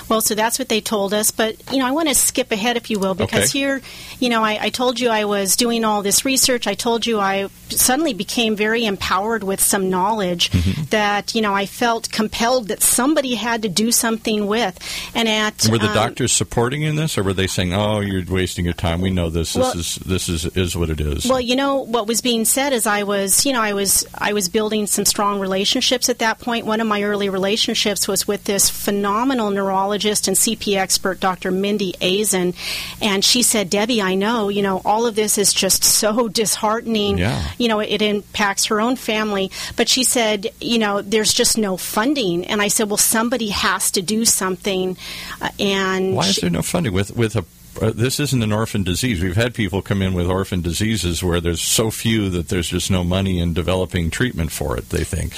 Well, 0.08 0.20
so 0.20 0.34
that's 0.34 0.58
what 0.58 0.68
they 0.68 0.80
told 0.80 1.14
us. 1.14 1.30
But, 1.30 1.56
you 1.72 1.78
know, 1.78 1.86
I 1.86 1.90
want 1.92 2.08
to 2.08 2.14
skip 2.14 2.50
ahead, 2.52 2.76
if 2.76 2.90
you 2.90 2.98
will, 2.98 3.14
because 3.14 3.50
Okay. 3.50 3.58
here, 3.58 3.80
you 4.18 4.28
know, 4.28 4.42
I, 4.42 4.58
I 4.62 4.70
told 4.70 4.98
you 5.00 5.08
I 5.08 5.24
was 5.24 5.56
doing 5.56 5.84
all 5.84 6.02
this 6.02 6.24
research. 6.24 6.66
I 6.66 6.74
told 6.74 7.06
you 7.06 7.20
I 7.20 7.48
suddenly 7.68 8.12
became 8.14 8.56
very 8.56 8.84
empowered 8.84 9.42
with 9.44 9.60
some 9.60 9.88
knowledge 9.90 10.50
Mm-hmm. 10.50 10.82
that, 10.90 11.34
you 11.34 11.40
know, 11.42 11.54
I 11.54 11.66
felt 11.66 12.10
compelled 12.10 12.68
that 12.68 12.82
somebody 12.82 13.34
had 13.34 13.62
to 13.62 13.68
do 13.68 13.92
something 13.92 14.46
with. 14.46 14.78
And 15.14 15.28
at. 15.28 15.66
were 15.70 15.78
the 15.78 15.86
um, 15.88 15.94
doctors 15.94 16.32
supporting 16.32 16.82
in 16.82 16.96
this, 16.96 17.16
or 17.16 17.22
were 17.22 17.32
they 17.32 17.46
saying, 17.46 17.72
"Oh, 17.72 18.00
you're 18.00 18.24
wasting 18.24 18.64
your 18.64 18.74
time. 18.74 19.00
We 19.00 19.10
know 19.10 19.30
this. 19.30 19.52
This 19.54 19.74
is 19.74 19.94
this 19.96 20.28
is 20.28 20.44
is 20.56 20.76
what 20.76 20.90
it 20.90 21.00
is." 21.00 21.26
Well, 21.26 21.40
you 21.40 21.56
know 21.56 21.76
what 21.76 22.06
was 22.06 22.20
being 22.20 22.44
said 22.44 22.72
is 22.72 22.86
I 22.86 23.02
was, 23.04 23.46
you 23.46 23.52
know, 23.52 23.60
I 23.60 23.72
was 23.72 24.04
I 24.14 24.32
was 24.32 24.48
building 24.48 24.86
some 24.86 25.04
strong 25.04 25.40
relationships 25.40 26.08
at 26.08 26.18
that 26.18 26.38
point. 26.40 26.66
One 26.66 26.80
of 26.80 26.86
my 26.86 27.02
early 27.02 27.28
relationships 27.28 28.06
was 28.08 28.26
with 28.26 28.44
this 28.44 28.68
phenomenal 28.68 29.50
neurologist 29.50 29.69
and 29.70 30.36
CP 30.36 30.76
expert, 30.76 31.20
Dr. 31.20 31.50
Mindy 31.50 31.92
Aisen, 32.00 32.54
and 33.00 33.24
she 33.24 33.42
said, 33.42 33.70
"Debbie, 33.70 34.02
I 34.02 34.14
know, 34.14 34.48
you 34.48 34.62
know, 34.62 34.80
all 34.84 35.06
of 35.06 35.14
this 35.14 35.38
is 35.38 35.52
just 35.52 35.84
so 35.84 36.28
disheartening. 36.40 37.18
Yeah. 37.18 37.42
You 37.58 37.68
know, 37.68 37.80
it 37.80 38.02
impacts 38.02 38.66
her 38.66 38.80
own 38.80 38.96
family, 38.96 39.50
but 39.76 39.88
she 39.88 40.04
said, 40.04 40.48
you 40.60 40.78
know, 40.78 41.02
there's 41.02 41.32
just 41.32 41.56
no 41.58 41.76
funding." 41.76 42.46
And 42.46 42.60
I 42.60 42.68
said, 42.68 42.88
"Well, 42.88 42.96
somebody 42.96 43.48
has 43.50 43.90
to 43.92 44.02
do 44.02 44.24
something." 44.24 44.96
Uh, 45.40 45.50
and 45.58 46.14
Why 46.14 46.26
is 46.26 46.34
she- 46.34 46.40
there 46.42 46.50
no 46.50 46.62
funding 46.62 46.92
with 46.92 47.14
with 47.16 47.36
a? 47.36 47.44
Uh, 47.80 47.92
this 47.94 48.18
isn't 48.18 48.42
an 48.42 48.50
orphan 48.52 48.82
disease. 48.82 49.22
We've 49.22 49.36
had 49.36 49.54
people 49.54 49.80
come 49.80 50.02
in 50.02 50.12
with 50.12 50.26
orphan 50.26 50.60
diseases 50.60 51.22
where 51.22 51.40
there's 51.40 51.62
so 51.62 51.92
few 51.92 52.28
that 52.30 52.48
there's 52.48 52.68
just 52.68 52.90
no 52.90 53.04
money 53.04 53.38
in 53.38 53.54
developing 53.54 54.10
treatment 54.10 54.50
for 54.50 54.76
it. 54.76 54.90
They 54.90 55.04
think 55.04 55.32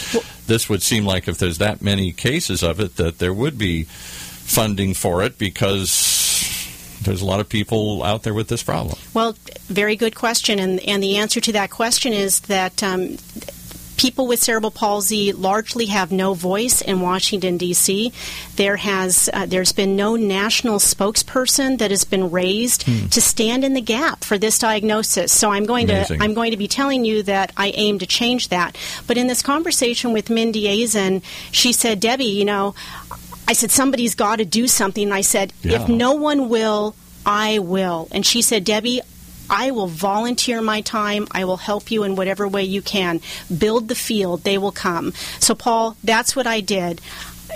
this 0.47 0.66
would 0.66 0.83
seem 0.83 1.05
like 1.05 1.29
if 1.29 1.37
there's 1.37 1.59
that 1.59 1.83
many 1.83 2.11
cases 2.11 2.62
of 2.62 2.81
it, 2.81 2.97
that 2.97 3.18
there 3.18 3.35
would 3.35 3.59
be 3.59 3.87
funding 4.53 4.95
for 4.95 5.23
it 5.23 5.38
because 5.38 6.99
there's 7.03 7.23
a 7.23 7.25
lot 7.27 7.41
of 7.41 7.49
people 7.49 8.03
out 8.03 8.23
there 8.23 8.35
with 8.35 8.49
this 8.49 8.62
problem. 8.62 8.99
Well, 9.15 9.35
very 9.67 9.97
good 9.97 10.15
question, 10.15 10.59
and 10.59 10.81
and 10.81 11.03
the 11.03 11.17
answer 11.17 11.41
to 11.41 11.53
that 11.53 11.71
question 11.71 12.12
is 12.12 12.41
that. 12.41 12.83
Um, 12.83 13.19
People 13.99 14.27
with 14.27 14.43
cerebral 14.43 14.73
palsy 14.73 15.33
largely 15.33 15.87
have 15.87 16.11
no 16.11 16.35
voice 16.35 16.81
in 16.81 17.01
Washington 17.03 17.57
D.C. 17.57 18.12
There 18.57 18.77
has 18.77 19.31
uh, 19.33 19.47
there's 19.47 19.71
been 19.71 19.95
no 19.95 20.17
national 20.17 20.81
spokesperson 20.81 21.79
that 21.79 21.93
has 21.93 22.03
been 22.03 22.33
raised 22.33 22.85
to 23.12 23.21
stand 23.21 23.62
in 23.62 23.75
the 23.75 23.81
gap 23.81 24.25
for 24.25 24.38
this 24.38 24.59
diagnosis. 24.59 25.31
So 25.31 25.53
I'm 25.53 25.67
going 25.67 25.88
Amazing. 25.88 26.19
to 26.19 26.25
I'm 26.25 26.35
going 26.35 26.51
to 26.51 26.57
be 26.57 26.67
telling 26.67 27.05
you 27.05 27.23
that 27.25 27.53
I 27.57 27.69
aim 27.77 28.01
to 28.01 28.07
change 28.07 28.49
that. 28.49 28.77
But 29.07 29.19
in 29.19 29.29
this 29.29 29.43
conversation 29.43 30.12
with 30.12 30.31
Mindy 30.31 30.65
Aisen, 30.65 31.23
she 31.53 31.73
said, 31.73 32.01
Debbie, 32.01 32.25
you 32.25 32.45
know, 32.45 32.75
I 33.53 33.55
said 33.55 33.71
somebody's 33.71 34.15
got 34.15 34.37
to 34.37 34.47
do 34.47 34.67
something. 34.67 35.05
And 35.05 35.12
I 35.12 35.21
said, 35.21 35.53
Yeah. 35.62 35.83
if 35.83 35.87
no 35.87 36.15
one 36.15 36.49
will, 36.49 36.95
I 37.27 37.59
will. 37.59 38.09
And 38.11 38.25
she 38.25 38.41
said, 38.41 38.65
Debbie, 38.65 39.03
I 39.51 39.73
will 39.73 39.88
volunteer 39.88 40.62
my 40.62 40.81
time. 40.81 41.29
I 41.33 41.45
will 41.45 41.59
help 41.59 41.91
you 41.91 42.03
in 42.05 42.17
whatever 42.17 42.49
way 42.49 42.65
you 42.65 42.81
can. 42.81 43.21
Build 43.55 43.88
the 43.88 43.95
field. 43.95 44.45
They 44.45 44.57
will 44.57 44.73
come. 44.73 45.12
So, 45.38 45.55
Paul, 45.55 45.99
that's 46.03 46.35
what 46.35 46.47
I 46.47 46.62
did. 46.62 47.03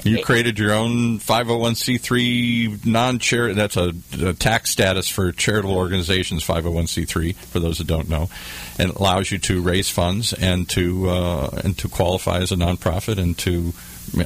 You 0.05 0.23
created 0.23 0.59
your 0.59 0.75
own 0.75 1.19
501c3 1.19 2.85
non-chair. 2.85 3.55
That's 3.55 3.79
a, 3.79 3.95
a 4.21 4.35
tax 4.35 4.73
status 4.73 5.09
for 5.09 5.33
charitable 5.33 5.75
organizations. 5.75 6.45
501c3 6.45 7.35
for 7.37 7.59
those 7.59 7.79
that 7.79 7.87
don't 7.87 8.11
know, 8.11 8.29
and 8.79 8.91
it 8.91 8.97
allows 8.97 9.31
you 9.31 9.39
to 9.39 9.63
raise 9.63 9.89
funds 9.89 10.35
and 10.35 10.69
to 10.69 11.09
uh, 11.09 11.61
and 11.65 11.79
to 11.79 11.89
qualify 11.89 12.41
as 12.41 12.53
a 12.53 12.57
nonprofit 12.57 13.17
and 13.17 13.39
to. 13.39 13.73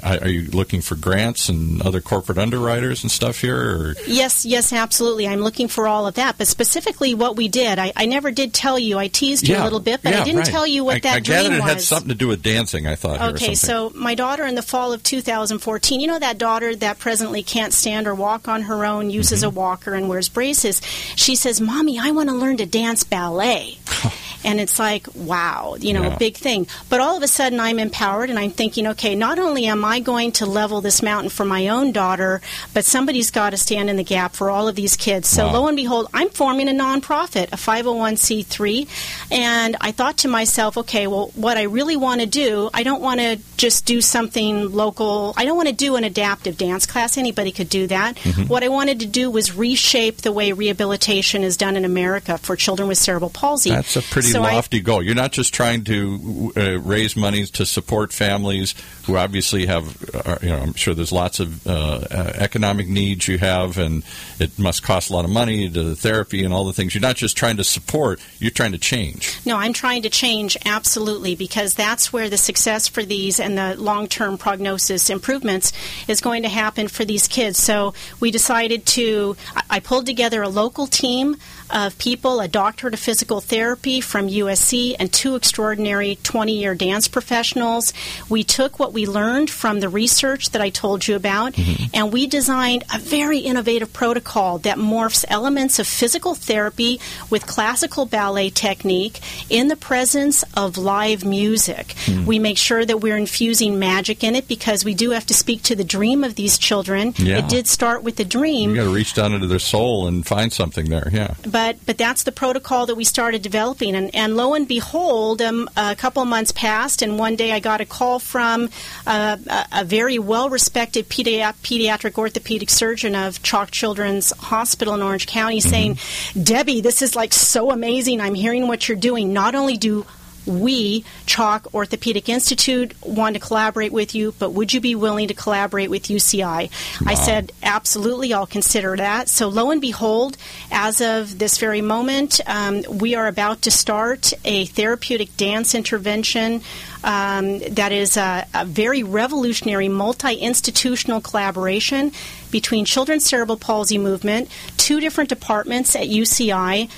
Are 0.02 0.28
you 0.28 0.50
looking 0.50 0.80
for 0.80 0.94
grants 0.94 1.48
and 1.48 1.80
other 1.82 2.00
corporate 2.00 2.38
underwriters 2.38 3.02
and 3.02 3.10
stuff 3.10 3.40
here? 3.40 3.56
Or? 3.56 3.94
Yes, 4.06 4.44
yes, 4.46 4.72
absolutely. 4.72 5.26
I'm 5.28 5.40
looking 5.40 5.68
for 5.68 5.86
all 5.88 6.06
of 6.06 6.14
that. 6.14 6.38
But 6.38 6.46
specifically, 6.46 7.14
what 7.14 7.36
we 7.36 7.48
did, 7.48 7.78
I, 7.78 7.92
I 7.96 8.06
never 8.06 8.30
did 8.30 8.52
tell 8.54 8.78
you. 8.78 8.98
I 8.98 9.08
teased 9.08 9.48
you 9.48 9.56
a 9.56 9.64
little 9.64 9.80
bit, 9.80 10.02
but 10.02 10.12
yeah, 10.12 10.20
I 10.20 10.24
didn't 10.24 10.40
right. 10.40 10.46
tell 10.48 10.66
you 10.66 10.84
what 10.84 10.96
I, 10.96 11.00
that 11.00 11.16
I 11.16 11.20
gathered 11.20 11.48
dream 11.48 11.60
it 11.60 11.62
had 11.62 11.74
was. 11.76 11.88
something 11.88 12.08
to 12.08 12.14
do 12.14 12.28
with 12.28 12.42
dancing. 12.42 12.86
I 12.86 12.94
thought. 12.96 13.20
Okay, 13.34 13.54
so 13.54 13.90
my 13.94 14.14
daughter 14.14 14.44
in 14.44 14.54
the 14.54 14.62
fall 14.62 14.92
of 14.92 15.02
2014, 15.02 16.00
you 16.00 16.06
know 16.06 16.18
that 16.18 16.38
daughter 16.38 16.74
that 16.76 16.98
presently 16.98 17.42
can't 17.42 17.72
stand 17.72 18.06
or 18.06 18.14
walk 18.14 18.48
on 18.48 18.62
her 18.62 18.84
own, 18.84 19.10
uses 19.10 19.40
Mm-hmm. 19.40 19.46
a 19.46 19.50
walker 19.50 19.94
and 19.94 20.08
wears 20.08 20.28
braces. 20.28 20.82
She 21.16 21.34
says, 21.36 21.60
"Mommy, 21.60 21.98
I 21.98 22.10
want 22.10 22.28
to 22.28 22.34
learn 22.34 22.56
to 22.58 22.66
dance 22.66 23.04
ballet." 23.04 23.78
and 24.44 24.58
it's 24.60 24.78
like, 24.78 25.06
wow, 25.14 25.76
you 25.78 25.92
know, 25.92 26.02
Yeah. 26.02 26.14
a 26.14 26.18
big 26.18 26.36
thing. 26.36 26.66
But 26.88 27.00
all 27.00 27.16
of 27.16 27.22
a 27.22 27.28
sudden, 27.28 27.60
I'm 27.60 27.78
empowered, 27.78 28.30
and 28.30 28.38
I'm 28.38 28.50
thinking, 28.50 28.86
okay, 28.88 29.14
not 29.14 29.38
only 29.38 29.66
am 29.70 29.84
I 29.84 30.00
going 30.00 30.32
to 30.32 30.46
level 30.46 30.80
this 30.80 31.02
mountain 31.02 31.30
for 31.30 31.44
my 31.44 31.68
own 31.68 31.92
daughter, 31.92 32.40
but 32.74 32.84
somebody's 32.84 33.30
got 33.30 33.50
to 33.50 33.56
stand 33.56 33.88
in 33.90 33.96
the 33.96 34.04
gap 34.04 34.34
for 34.34 34.50
all 34.50 34.68
of 34.68 34.76
these 34.76 34.96
kids. 34.96 35.28
So 35.28 35.46
Wow. 35.46 35.52
lo 35.54 35.66
and 35.68 35.76
behold, 35.76 36.08
I'm 36.12 36.28
forming 36.30 36.68
a 36.68 36.72
nonprofit, 36.72 37.48
a 37.52 37.56
501c3, 37.56 38.86
and 39.30 39.76
I 39.80 39.92
thought 39.92 40.18
to 40.18 40.28
myself, 40.28 40.76
okay, 40.78 41.06
well, 41.06 41.30
what 41.34 41.56
I 41.56 41.62
really 41.62 41.96
want 41.96 42.20
to 42.20 42.26
do, 42.26 42.70
I 42.74 42.82
don't 42.82 43.00
want 43.00 43.20
to 43.20 43.38
just 43.56 43.84
do 43.86 44.00
something 44.00 44.72
local. 44.72 45.34
I 45.36 45.44
don't 45.44 45.56
want 45.56 45.68
to 45.68 45.74
do 45.74 45.96
an 45.96 46.04
adaptive 46.04 46.56
dance 46.56 46.86
class. 46.86 47.16
Anybody 47.18 47.52
could 47.52 47.68
do 47.68 47.86
that. 47.88 48.16
Mm-hmm. 48.16 48.44
What 48.48 48.62
I 48.64 48.68
wanted 48.68 49.00
to 49.00 49.06
do 49.06 49.30
was 49.30 49.54
reshape 49.56 50.18
the 50.18 50.32
way 50.32 50.52
rehabilitation 50.52 51.42
is 51.42 51.56
done 51.56 51.76
in 51.76 51.84
America 51.84 52.38
for 52.38 52.56
children 52.56 52.88
with 52.88 52.98
cerebral 52.98 53.30
palsy. 53.30 53.70
That's 53.70 53.96
a 53.96 54.02
pretty 54.02 54.28
So 54.28 54.42
I- 54.42 54.54
lofty 54.54 54.80
goal. 54.80 55.02
You're 55.02 55.14
not 55.14 55.32
just 55.32 55.52
trying 55.54 55.84
to 55.84 56.52
uh, 56.56 56.78
raise 56.80 57.16
money 57.16 57.46
to 57.46 57.66
support 57.66 58.12
families 58.12 58.74
who 59.04 59.16
obviously 59.16 59.59
have, 59.66 60.14
uh, 60.14 60.38
you 60.42 60.48
know, 60.50 60.58
I'm 60.58 60.74
sure 60.74 60.94
there's 60.94 61.12
lots 61.12 61.40
of 61.40 61.66
uh, 61.66 61.70
uh, 62.10 62.32
economic 62.36 62.88
needs 62.88 63.28
you 63.28 63.38
have, 63.38 63.78
and 63.78 64.02
it 64.38 64.58
must 64.58 64.82
cost 64.82 65.10
a 65.10 65.12
lot 65.12 65.24
of 65.24 65.30
money 65.30 65.68
to 65.68 65.82
the 65.82 65.96
therapy 65.96 66.44
and 66.44 66.52
all 66.54 66.64
the 66.64 66.72
things. 66.72 66.94
You're 66.94 67.02
not 67.02 67.16
just 67.16 67.36
trying 67.36 67.56
to 67.58 67.64
support; 67.64 68.20
you're 68.38 68.50
trying 68.50 68.72
to 68.72 68.78
change. 68.78 69.38
No, 69.44 69.56
I'm 69.56 69.72
trying 69.72 70.02
to 70.02 70.10
change 70.10 70.56
absolutely 70.64 71.34
because 71.34 71.74
that's 71.74 72.12
where 72.12 72.28
the 72.28 72.38
success 72.38 72.88
for 72.88 73.02
these 73.02 73.40
and 73.40 73.56
the 73.58 73.76
long 73.76 74.06
term 74.08 74.38
prognosis 74.38 75.10
improvements 75.10 75.72
is 76.08 76.20
going 76.20 76.42
to 76.42 76.48
happen 76.48 76.88
for 76.88 77.04
these 77.04 77.28
kids. 77.28 77.58
So 77.58 77.94
we 78.20 78.30
decided 78.30 78.86
to, 78.86 79.36
I- 79.68 79.80
pulled 79.80 80.06
together 80.06 80.42
a 80.42 80.48
local 80.48 80.86
team 80.86 81.36
of 81.68 81.96
people, 81.98 82.40
a 82.40 82.48
doctorate 82.48 82.94
of 82.94 83.00
physical 83.00 83.40
therapy 83.40 84.00
from 84.00 84.28
USC, 84.28 84.94
and 84.98 85.12
two 85.12 85.34
extraordinary 85.34 86.16
20 86.22 86.52
year 86.52 86.74
dance 86.74 87.08
professionals. 87.08 87.92
We 88.28 88.44
took 88.44 88.78
what 88.78 88.92
we 88.92 89.06
learned 89.06 89.49
from 89.50 89.80
the 89.80 89.88
research 89.88 90.50
that 90.50 90.62
I 90.62 90.70
told 90.70 91.06
you 91.06 91.16
about, 91.16 91.54
and 91.94 92.12
we 92.12 92.26
designed 92.26 92.84
a 92.94 92.98
very 92.98 93.38
innovative 93.38 93.92
protocol 93.92 94.58
that 94.58 94.78
morphs 94.78 95.24
elements 95.28 95.78
of 95.78 95.86
physical 95.86 96.34
therapy 96.34 97.00
with 97.28 97.46
classical 97.46 98.06
ballet 98.06 98.50
technique 98.50 99.20
in 99.48 99.68
the 99.68 99.76
presence 99.76 100.44
of 100.54 100.78
live 100.78 101.24
music. 101.24 101.94
We 102.26 102.38
make 102.38 102.58
sure 102.58 102.84
that 102.84 103.00
we're 103.00 103.16
infusing 103.16 103.78
magic 103.78 104.22
in 104.24 104.34
it 104.34 104.48
because 104.48 104.84
we 104.84 104.94
do 104.94 105.10
have 105.10 105.26
to 105.26 105.34
speak 105.34 105.62
to 105.64 105.76
the 105.76 105.84
dream 105.84 106.24
of 106.24 106.34
these 106.34 106.58
children. 106.58 107.14
Yeah. 107.16 107.38
It 107.38 107.48
did 107.48 107.66
start 107.66 108.02
with 108.02 108.16
the 108.16 108.24
dream. 108.24 108.70
You 108.70 108.76
got 108.76 108.84
to 108.84 108.94
reach 108.94 109.14
down 109.14 109.32
into 109.32 109.46
their 109.46 109.58
soul 109.58 110.06
and 110.06 110.26
find 110.26 110.52
something 110.52 110.88
there. 110.88 111.08
Yeah. 111.12 111.34
but 111.46 111.76
but 111.86 111.98
that's 111.98 112.22
the 112.22 112.32
protocol 112.32 112.86
that 112.86 112.94
we 112.94 113.04
started 113.04 113.42
developing, 113.42 113.94
and, 113.94 114.14
and 114.14 114.36
lo 114.36 114.54
and 114.54 114.66
behold, 114.68 115.42
um, 115.42 115.68
a 115.76 115.96
couple 115.96 116.24
months 116.24 116.52
passed, 116.52 117.02
and 117.02 117.18
one 117.18 117.36
day 117.36 117.52
I 117.52 117.60
got 117.60 117.80
a 117.80 117.86
call 117.86 118.18
from 118.18 118.68
uh, 119.06 119.36
a, 119.46 119.66
a 119.72 119.84
very 119.84 120.18
well-respected 120.18 121.08
pedi- 121.08 121.40
pediatric 121.62 122.18
orthopedic 122.18 122.70
surgeon 122.70 123.14
of 123.14 123.42
CHOC 123.42 123.70
Children's 123.70 124.32
Hospital 124.32 124.94
in 124.94 125.02
Orange 125.02 125.26
County, 125.26 125.60
saying, 125.60 125.96
mm-hmm. 125.96 126.42
"Debbie, 126.42 126.80
this 126.80 127.02
is 127.02 127.14
like 127.16 127.32
so 127.32 127.70
amazing. 127.70 128.20
I'm 128.20 128.34
hearing 128.34 128.68
what 128.68 128.88
you're 128.88 128.98
doing. 128.98 129.32
Not 129.32 129.54
only 129.54 129.76
do 129.76 130.06
we, 130.46 131.04
CHOC 131.26 131.74
Orthopedic 131.74 132.28
Institute, 132.28 132.94
want 133.02 133.34
to 133.34 133.40
collaborate 133.40 133.92
with 133.92 134.14
you, 134.14 134.34
but 134.38 134.52
would 134.52 134.72
you 134.72 134.80
be 134.80 134.94
willing 134.94 135.28
to 135.28 135.34
collaborate 135.34 135.90
with 135.90 136.04
UCI? 136.04 136.70
I 137.06 137.14
said, 137.14 137.52
absolutely, 137.62 138.32
I'll 138.32 138.46
consider 138.46 138.96
that. 138.96 139.28
So, 139.28 139.48
lo 139.48 139.70
and 139.70 139.80
behold, 139.80 140.36
as 140.70 141.00
of 141.00 141.38
this 141.38 141.58
very 141.58 141.80
moment, 141.80 142.40
um, 142.46 142.82
we 142.88 143.14
are 143.14 143.26
about 143.26 143.62
to 143.62 143.70
start 143.70 144.32
a 144.44 144.66
therapeutic 144.66 145.36
dance 145.36 145.74
intervention 145.74 146.62
um, 147.02 147.58
that 147.60 147.92
is 147.92 148.16
a, 148.16 148.46
a 148.54 148.64
very 148.64 149.02
revolutionary 149.02 149.88
multi 149.88 150.34
institutional 150.34 151.20
collaboration 151.20 152.12
between 152.50 152.84
Children's 152.84 153.24
Cerebral 153.24 153.56
Palsy 153.56 153.98
Movement, 153.98 154.48
two 154.76 155.00
different 155.00 155.28
departments 155.28 155.96
at 155.96 156.08
UCI. 156.08 156.90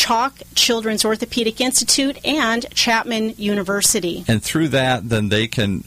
CHOC 0.00 0.42
Children's 0.54 1.04
Orthopedic 1.04 1.60
Institute 1.60 2.18
and 2.24 2.64
Chapman 2.74 3.34
University. 3.36 4.24
and 4.26 4.42
through 4.42 4.68
that, 4.68 5.06
then 5.06 5.28
they 5.28 5.46
can 5.46 5.84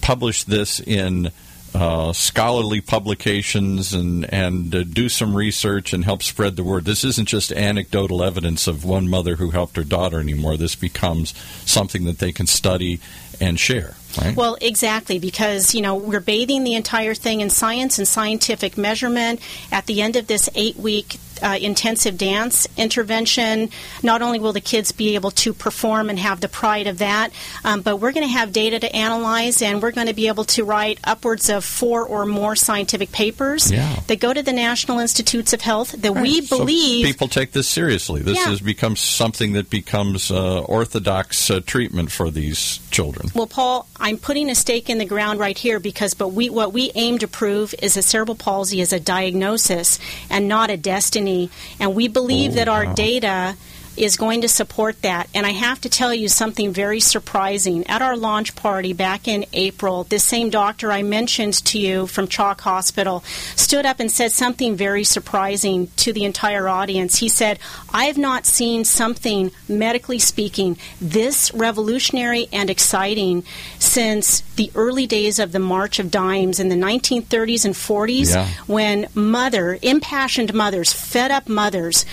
publish 0.00 0.44
this 0.44 0.80
in 0.80 1.30
uh, 1.74 2.14
scholarly 2.14 2.80
publications 2.80 3.92
and 3.92 4.32
and 4.32 4.74
uh, 4.74 4.82
do 4.82 5.10
some 5.10 5.36
research 5.36 5.92
and 5.92 6.06
help 6.06 6.22
spread 6.22 6.56
the 6.56 6.64
word. 6.64 6.86
This 6.86 7.04
isn't 7.04 7.28
just 7.28 7.52
anecdotal 7.52 8.22
evidence 8.24 8.66
of 8.66 8.82
one 8.82 9.08
mother 9.08 9.36
who 9.36 9.50
helped 9.50 9.76
her 9.76 9.84
daughter 9.84 10.18
anymore. 10.18 10.56
This 10.56 10.74
becomes 10.74 11.34
something 11.66 12.04
that 12.04 12.18
they 12.18 12.32
can 12.32 12.46
study 12.46 12.98
and 13.42 13.60
share. 13.60 13.94
Right? 14.18 14.34
Well, 14.34 14.56
exactly, 14.60 15.18
because, 15.18 15.74
you 15.74 15.82
know, 15.82 15.96
we're 15.96 16.20
bathing 16.20 16.64
the 16.64 16.74
entire 16.74 17.14
thing 17.14 17.40
in 17.40 17.50
science 17.50 17.98
and 17.98 18.08
scientific 18.08 18.78
measurement. 18.78 19.40
At 19.70 19.86
the 19.86 20.00
end 20.00 20.16
of 20.16 20.26
this 20.26 20.48
eight 20.54 20.76
week 20.76 21.16
uh, 21.42 21.58
intensive 21.60 22.16
dance 22.18 22.66
intervention, 22.76 23.68
not 24.02 24.22
only 24.22 24.38
will 24.38 24.52
the 24.52 24.60
kids 24.60 24.92
be 24.92 25.14
able 25.14 25.30
to 25.32 25.52
perform 25.52 26.08
and 26.10 26.18
have 26.18 26.40
the 26.40 26.48
pride 26.48 26.86
of 26.86 26.98
that, 26.98 27.30
um, 27.64 27.80
but 27.82 27.96
we're 27.96 28.12
going 28.12 28.26
to 28.26 28.32
have 28.32 28.52
data 28.52 28.78
to 28.78 28.94
analyze 28.94 29.60
and 29.62 29.82
we're 29.82 29.90
going 29.92 30.06
to 30.06 30.14
be 30.14 30.28
able 30.28 30.44
to 30.44 30.64
write 30.64 30.98
upwards 31.04 31.48
of 31.50 31.64
four 31.64 32.06
or 32.06 32.26
more 32.26 32.54
scientific 32.56 33.10
papers 33.12 33.70
Yeah. 33.70 33.96
that 34.06 34.20
go 34.20 34.32
to 34.32 34.42
the 34.42 34.52
National 34.52 34.98
Institutes 34.98 35.52
of 35.52 35.60
Health 35.60 35.92
that 35.92 36.12
we 36.14 36.42
So 36.42 36.58
believe. 36.58 37.04
people 37.06 37.28
take 37.28 37.52
this 37.52 37.68
seriously. 37.68 38.22
This 38.22 38.38
Yeah. 38.38 38.50
has 38.50 38.60
become 38.60 38.96
something 38.96 39.52
that 39.54 39.70
becomes 39.70 40.30
uh, 40.30 40.60
orthodox 40.60 41.50
uh, 41.50 41.60
treatment 41.66 42.10
for 42.12 42.30
these 42.30 42.80
children. 42.90 43.30
Well, 43.34 43.46
Paul, 43.46 43.86
I'm 43.98 44.18
putting 44.18 44.50
a 44.50 44.54
stake 44.54 44.90
in 44.90 44.98
the 44.98 45.04
ground 45.04 45.38
right 45.40 45.56
here 45.58 45.80
because, 45.80 46.14
but 46.14 46.28
we 46.28 46.50
what 46.50 46.72
we 46.72 46.92
aim 46.94 47.18
to 47.18 47.28
prove 47.28 47.74
is 47.82 47.94
that 47.94 48.02
cerebral 48.02 48.36
palsy 48.36 48.80
is 48.80 48.92
a 48.92 49.00
diagnosis 49.00 49.98
and 50.28 50.48
not 50.48 50.68
a 50.70 50.76
destiny, 50.76 51.31
and 51.80 51.94
we 51.94 52.08
believe 52.08 52.52
Oh, 52.52 52.54
that 52.56 52.68
our 52.68 52.84
oh, 52.84 52.88
wow. 52.88 52.94
data 52.94 53.56
is 53.96 54.16
going 54.16 54.40
to 54.40 54.48
support 54.48 55.02
that. 55.02 55.28
And 55.34 55.44
I 55.46 55.50
have 55.50 55.80
to 55.82 55.88
tell 55.88 56.12
you 56.14 56.28
something 56.28 56.72
very 56.72 57.00
surprising. 57.00 57.86
At 57.86 58.02
our 58.02 58.16
launch 58.16 58.54
party 58.56 58.92
back 58.92 59.28
in 59.28 59.44
April, 59.52 60.04
this 60.04 60.24
same 60.24 60.50
doctor 60.50 60.90
I 60.90 61.02
mentioned 61.02 61.54
to 61.66 61.78
you 61.78 62.06
from 62.06 62.26
CHOC 62.26 62.60
Hospital 62.62 63.22
stood 63.56 63.84
up 63.86 64.00
and 64.00 64.10
said 64.10 64.32
something 64.32 64.76
very 64.76 65.04
surprising 65.04 65.88
to 65.96 66.12
the 66.12 66.24
entire 66.24 66.68
audience. 66.68 67.18
He 67.18 67.28
said, 67.28 67.58
I 67.92 68.04
have 68.04 68.18
not 68.18 68.46
seen 68.46 68.84
something, 68.84 69.50
medically 69.68 70.18
speaking, 70.18 70.76
this 71.00 71.52
revolutionary 71.54 72.48
and 72.52 72.70
exciting 72.70 73.44
since 73.78 74.40
the 74.56 74.70
early 74.74 75.06
days 75.06 75.38
of 75.38 75.52
the 75.52 75.58
March 75.58 75.98
of 75.98 76.10
Dimes 76.10 76.60
in 76.60 76.68
the 76.68 76.76
1930s 76.76 77.64
and 77.64 77.74
40s 77.74 78.32
Yeah. 78.34 78.48
when 78.66 79.08
mother, 79.14 79.78
impassioned 79.82 80.54
mothers, 80.54 80.92
fed 80.92 81.30
up 81.30 81.48
mothers, 81.48 82.04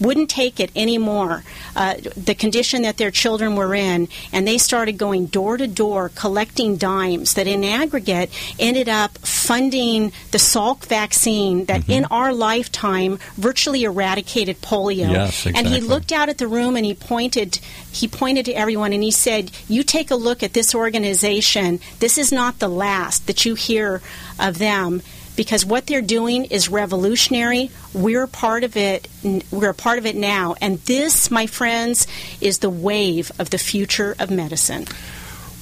wouldn't 0.00 0.30
take 0.30 0.60
it 0.60 0.70
anymore, 0.74 1.44
uh, 1.76 1.94
the 2.16 2.34
condition 2.34 2.82
that 2.82 2.96
their 2.96 3.10
children 3.10 3.56
were 3.56 3.74
in, 3.74 4.08
and 4.32 4.46
they 4.46 4.58
started 4.58 4.98
going 4.98 5.26
door 5.26 5.56
to 5.56 5.66
door 5.66 6.10
collecting 6.14 6.76
dimes 6.76 7.34
that 7.34 7.46
in 7.46 7.64
aggregate 7.64 8.30
ended 8.58 8.88
up 8.88 9.18
funding 9.18 10.12
the 10.30 10.38
Salk 10.38 10.86
vaccine 10.86 11.66
that 11.66 11.88
in 11.88 12.04
our 12.06 12.32
lifetime 12.32 13.18
virtually 13.36 13.84
eradicated 13.84 14.60
polio. 14.60 15.10
Yes, 15.10 15.46
exactly. 15.46 15.58
And 15.58 15.68
he 15.68 15.80
looked 15.80 16.12
out 16.12 16.28
at 16.28 16.38
the 16.38 16.48
room 16.48 16.76
and 16.76 16.84
he 16.84 16.94
pointed 16.94 17.60
he 17.92 18.08
pointed 18.08 18.44
to 18.46 18.52
everyone 18.52 18.92
and 18.92 19.02
he 19.02 19.10
said, 19.10 19.50
"You 19.68 19.82
take 19.82 20.10
a 20.10 20.16
look 20.16 20.42
at 20.42 20.52
this 20.52 20.74
organization. 20.74 21.80
This 22.00 22.18
is 22.18 22.32
not 22.32 22.58
the 22.58 22.68
last 22.68 23.26
that 23.26 23.44
you 23.44 23.54
hear 23.54 24.02
of 24.38 24.58
them." 24.58 25.02
Because 25.36 25.64
what 25.66 25.86
they're 25.86 26.02
doing 26.02 26.44
is 26.44 26.68
revolutionary. 26.68 27.70
We're 27.92 28.26
part 28.26 28.64
of 28.64 28.76
it. 28.76 29.08
We're 29.50 29.70
a 29.70 29.74
part 29.74 29.98
of 29.98 30.06
it 30.06 30.16
now, 30.16 30.54
and 30.60 30.78
this, 30.80 31.30
my 31.30 31.46
friends, 31.46 32.06
is 32.40 32.58
the 32.58 32.70
wave 32.70 33.32
of 33.38 33.50
the 33.50 33.58
future 33.58 34.14
of 34.18 34.30
medicine. 34.30 34.86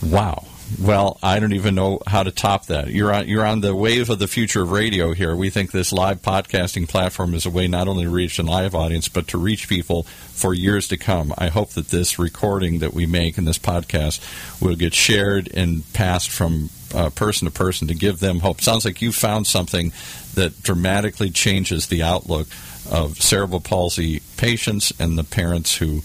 Wow. 0.03 0.45
Well, 0.81 1.19
I 1.23 1.39
don't 1.39 1.53
even 1.53 1.75
know 1.75 2.01
how 2.07 2.23
to 2.23 2.31
top 2.31 2.67
that. 2.67 2.89
You're 2.89 3.13
on 3.13 3.29
you're 3.29 3.45
on 3.45 3.61
the 3.61 3.75
wave 3.75 4.09
of 4.11 4.19
the 4.19 4.29
future 4.29 4.63
of 4.63 4.71
radio 4.71 5.13
here. 5.13 5.37
We 5.37 5.51
think 5.51 5.71
this 5.71 5.93
live 5.93 6.23
podcasting 6.23 6.89
platform 6.89 7.35
is 7.35 7.47
a 7.47 7.51
way 7.51 7.69
not 7.69 7.89
only 7.89 8.05
to 8.05 8.11
reach 8.11 8.39
a 8.39 8.43
live 8.43 8.75
audience, 8.75 9.09
but 9.09 9.29
to 9.29 9.39
reach 9.39 9.69
people 9.69 10.05
for 10.05 10.55
years 10.55 10.89
to 10.89 10.97
come. 10.97 11.35
I 11.37 11.49
hope 11.49 11.71
that 11.71 11.89
this 11.89 12.19
recording 12.19 12.79
that 12.79 12.95
we 12.95 13.07
make 13.07 13.39
in 13.39 13.45
this 13.45 13.59
podcast 13.59 14.21
will 14.61 14.77
get 14.77 14.95
shared 14.95 15.51
and 15.53 15.91
passed 15.93 16.31
from 16.31 16.71
uh, 16.95 17.11
person 17.11 17.47
to 17.47 17.53
person 17.53 17.89
to 17.89 17.95
give 17.95 18.21
them 18.21 18.41
hope. 18.41 18.61
Sounds 18.61 18.85
like 18.85 19.03
you 19.03 19.13
found 19.13 19.47
something 19.47 19.93
that 20.35 20.63
dramatically 20.63 21.31
changes 21.31 21.87
the 21.87 22.03
outlook 22.03 22.49
of 22.91 23.21
cerebral 23.21 23.61
palsy 23.61 24.21
patients 24.37 24.93
and 24.99 25.19
the 25.19 25.25
parents 25.25 25.77
who 25.77 26.03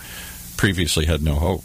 previously 0.58 1.06
had 1.06 1.21
no 1.21 1.36
hope. 1.36 1.63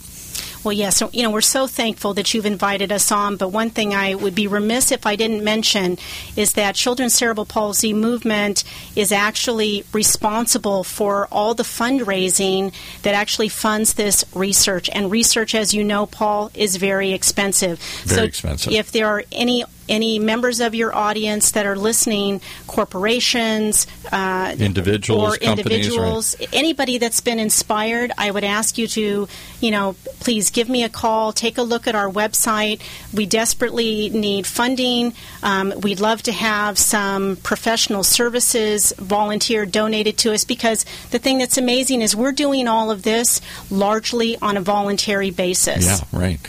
Well, 0.65 0.73
yes. 0.73 0.97
so, 0.97 1.11
you 1.13 1.23
know, 1.23 1.31
we're 1.31 1.41
so 1.41 1.67
thankful 1.67 2.15
that 2.15 2.33
you've 2.33 2.47
invited 2.47 2.93
us 2.93 3.11
on. 3.11 3.37
But 3.37 3.49
one 3.49 3.71
thing 3.71 3.95
I 3.95 4.15
would 4.15 4.35
be 4.35 4.47
remiss 4.47 4.93
if 4.93 5.07
I 5.07 5.17
didn't 5.17 5.43
mention 5.43 5.99
is 6.37 6.53
that 6.55 6.75
Children's 6.75 7.15
Cerebral 7.15 7.47
Palsy 7.47 7.93
Movement 7.93 8.65
is 8.95 9.13
actually 9.13 9.85
responsible 9.93 10.85
for 10.85 11.27
all 11.33 11.55
the 11.55 11.63
fundraising 11.63 12.73
that 13.03 13.15
actually 13.15 13.49
funds 13.49 13.95
this 13.95 14.25
research. 14.35 14.89
And 14.93 15.11
research, 15.11 15.55
as 15.55 15.75
you 15.75 15.83
know, 15.85 16.07
Paul, 16.07 16.51
is 16.55 16.77
very 16.77 17.13
expensive. 17.13 17.79
Very 18.05 18.19
so 18.19 18.25
expensive. 18.25 18.73
If 18.73 18.93
there 18.93 19.09
are 19.09 19.25
any 19.33 19.65
any 19.93 20.19
members 20.19 20.61
of 20.61 20.75
your 20.75 20.95
audience 20.95 21.51
that 21.53 21.67
are 21.67 21.77
listening, 21.77 22.41
corporations, 22.67 23.87
uh, 24.11 24.57
individuals, 24.59 25.37
or 25.37 25.39
individuals, 25.39 26.35
right. 26.41 26.49
anybody 26.53 26.97
that's 26.97 27.21
been 27.21 27.39
inspired, 27.39 28.11
I 28.17 28.31
would 28.31 28.43
ask 28.43 28.79
you 28.79 28.87
to, 28.89 29.29
you 29.61 29.71
know, 29.71 29.95
please 30.19 30.51
give 30.51 30.69
me 30.69 30.83
a 30.83 30.89
call, 30.89 31.33
take 31.33 31.59
a 31.59 31.63
look 31.63 31.87
at 31.87 31.95
our 31.95 32.09
website. 32.09 32.81
We 33.13 33.27
desperately 33.27 34.09
need 34.09 34.47
funding. 34.47 35.13
Um, 35.43 35.75
we'd 35.83 36.01
love 36.01 36.23
to 36.23 36.33
have 36.33 36.79
some 36.79 37.37
professional 37.37 38.03
services 38.03 38.95
volunteer 38.97 39.67
donated 39.67 40.17
to 40.19 40.33
us 40.33 40.45
because 40.45 40.87
the 41.11 41.19
thing 41.19 41.37
that's 41.37 41.59
amazing 41.59 42.01
is 42.01 42.17
we're 42.17 42.33
doing 42.33 42.67
all 42.67 42.91
of 42.91 43.03
this 43.03 43.43
largely 43.71 44.39
on 44.41 44.57
a 44.57 44.63
voluntary 44.63 45.31
basis. 45.31 45.85
Yeah, 45.87 46.19
right. 46.19 46.41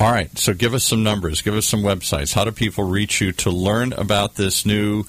All 0.00 0.12
right, 0.12 0.36
so 0.38 0.54
give 0.54 0.74
us 0.74 0.84
some 0.84 1.02
numbers, 1.02 1.42
give 1.42 1.56
us 1.56 1.66
some 1.66 1.82
websites. 1.82 2.32
How 2.32 2.44
do 2.44 2.52
people 2.52 2.84
reach 2.84 3.20
you 3.20 3.32
to 3.32 3.50
learn 3.50 3.92
about 3.94 4.36
this 4.36 4.64
new 4.64 5.04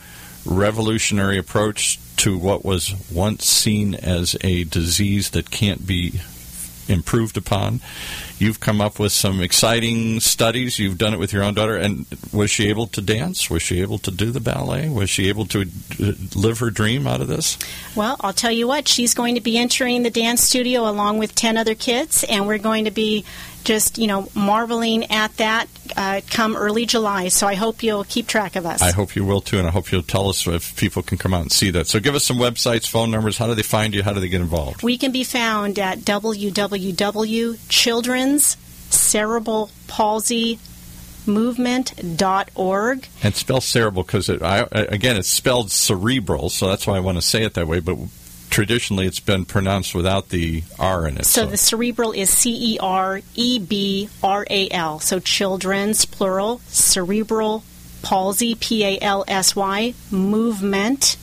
revolutionary 0.46 1.38
approach 1.38 2.00
to 2.18 2.36
what 2.36 2.66
was 2.66 2.96
once 3.12 3.46
seen 3.46 3.94
as 3.94 4.36
a 4.42 4.64
disease 4.64 5.30
that 5.32 5.52
can't 5.52 5.86
be 5.86 6.20
improved 6.88 7.38
upon? 7.38 7.82
You've 8.40 8.60
come 8.60 8.82
up 8.82 9.00
with 9.00 9.12
some 9.12 9.42
exciting 9.42 10.22
studies. 10.22 10.80
You've 10.80 10.98
done 10.98 11.14
it 11.14 11.20
with 11.20 11.34
your 11.34 11.44
own 11.44 11.54
daughter. 11.54 11.76
And 11.76 12.08
was 12.34 12.50
she 12.50 12.70
able 12.70 12.88
to 12.88 13.02
dance? 13.02 13.48
Was 13.48 13.62
she 13.62 13.82
able 13.82 14.00
to 14.00 14.12
do 14.12 14.32
the 14.32 14.40
ballet? 14.40 14.90
Was 14.90 15.10
she 15.10 15.30
able 15.30 15.46
to 15.48 15.62
uh, 15.62 16.14
live 16.36 16.60
her 16.60 16.72
dream 16.72 17.06
out 17.06 17.22
of 17.22 17.28
this? 17.28 17.60
Well, 17.96 18.16
I'll 18.22 18.34
tell 18.34 18.52
you 18.52 18.68
what, 18.68 18.88
she's 18.88 19.14
going 19.14 19.36
to 19.36 19.42
be 19.42 19.58
entering 19.58 20.02
the 20.02 20.10
dance 20.10 20.42
studio 20.42 20.90
along 20.90 21.20
with 21.20 21.36
10 21.36 21.58
other 21.58 21.76
kids, 21.76 22.24
and 22.24 22.48
we're 22.48 22.58
going 22.58 22.86
to 22.86 22.92
be 22.92 23.24
just, 23.64 23.98
you 23.98 24.08
know, 24.08 24.28
marveling 24.36 25.12
at 25.12 25.36
that 25.38 25.68
uh, 25.96 26.22
come 26.30 26.56
early 26.56 26.86
July. 26.86 27.30
So 27.30 27.48
I 27.48 27.56
hope 27.56 27.82
you'll 27.84 28.04
keep 28.04 28.28
track 28.28 28.56
of 28.56 28.66
us. 28.66 28.82
I 28.82 28.92
hope 28.92 29.16
you 29.16 29.26
will 29.26 29.42
too, 29.42 29.60
and 29.60 29.68
I 29.68 29.72
hope 29.72 29.92
you'll 29.92 30.04
tell 30.04 30.30
us 30.30 30.48
if 30.48 30.76
people 30.76 31.04
can 31.04 31.18
come 31.18 31.34
out 31.34 31.42
and 31.42 31.52
see 31.52 31.72
that. 31.72 31.88
So 31.88 32.00
give 32.00 32.16
us 32.16 32.24
some 32.24 32.38
websites, 32.38 32.88
phone 32.88 33.12
numbers. 33.12 33.38
How 33.38 33.48
do 33.48 33.56
they 33.56 33.64
find 33.64 33.94
you? 33.94 34.04
How 34.04 34.14
do 34.14 34.20
they 34.20 34.30
get 34.30 34.42
involved? 34.42 34.84
We 34.84 34.98
can 34.98 35.12
be 35.12 35.24
found 35.24 35.80
at 35.80 36.00
www.children's 36.00 38.58
cerebral 38.90 39.70
palsy 39.88 40.60
movement.org. 41.28 43.08
And 43.24 43.36
spell 43.36 43.62
cerebral 43.62 44.04
because 44.04 44.30
it, 44.30 44.42
I, 44.42 44.68
again, 44.72 45.18
it's 45.18 45.30
spelled 45.30 45.72
cerebral, 45.72 46.50
so 46.50 46.68
that's 46.68 46.88
why 46.88 46.98
I 46.98 47.00
want 47.00 47.18
to 47.18 47.22
say 47.22 47.44
it 47.44 47.54
that 47.54 47.68
way. 47.68 47.80
But 47.80 47.98
traditionally, 48.50 49.06
it's 49.06 49.20
been 49.20 49.46
pronounced 49.46 49.94
without 49.96 50.30
the 50.30 50.64
R 50.78 51.08
in 51.08 51.18
it. 51.18 51.26
So, 51.26 51.46
the 51.46 51.58
cerebral 51.58 52.12
is 52.12 52.30
C 52.30 52.76
E 52.76 52.80
R 52.80 53.22
E 53.36 53.60
B 53.60 54.10
R 54.24 54.46
A 54.50 54.70
L. 54.70 55.00
So 55.00 55.20
children's 55.20 56.06
plural 56.06 56.62
cerebral 56.68 57.64
palsy 58.02 58.56
P 58.56 58.84
A 58.86 59.00
L 59.00 59.24
S 59.28 59.56
Y 59.56 59.94
movement.org. 60.12 61.18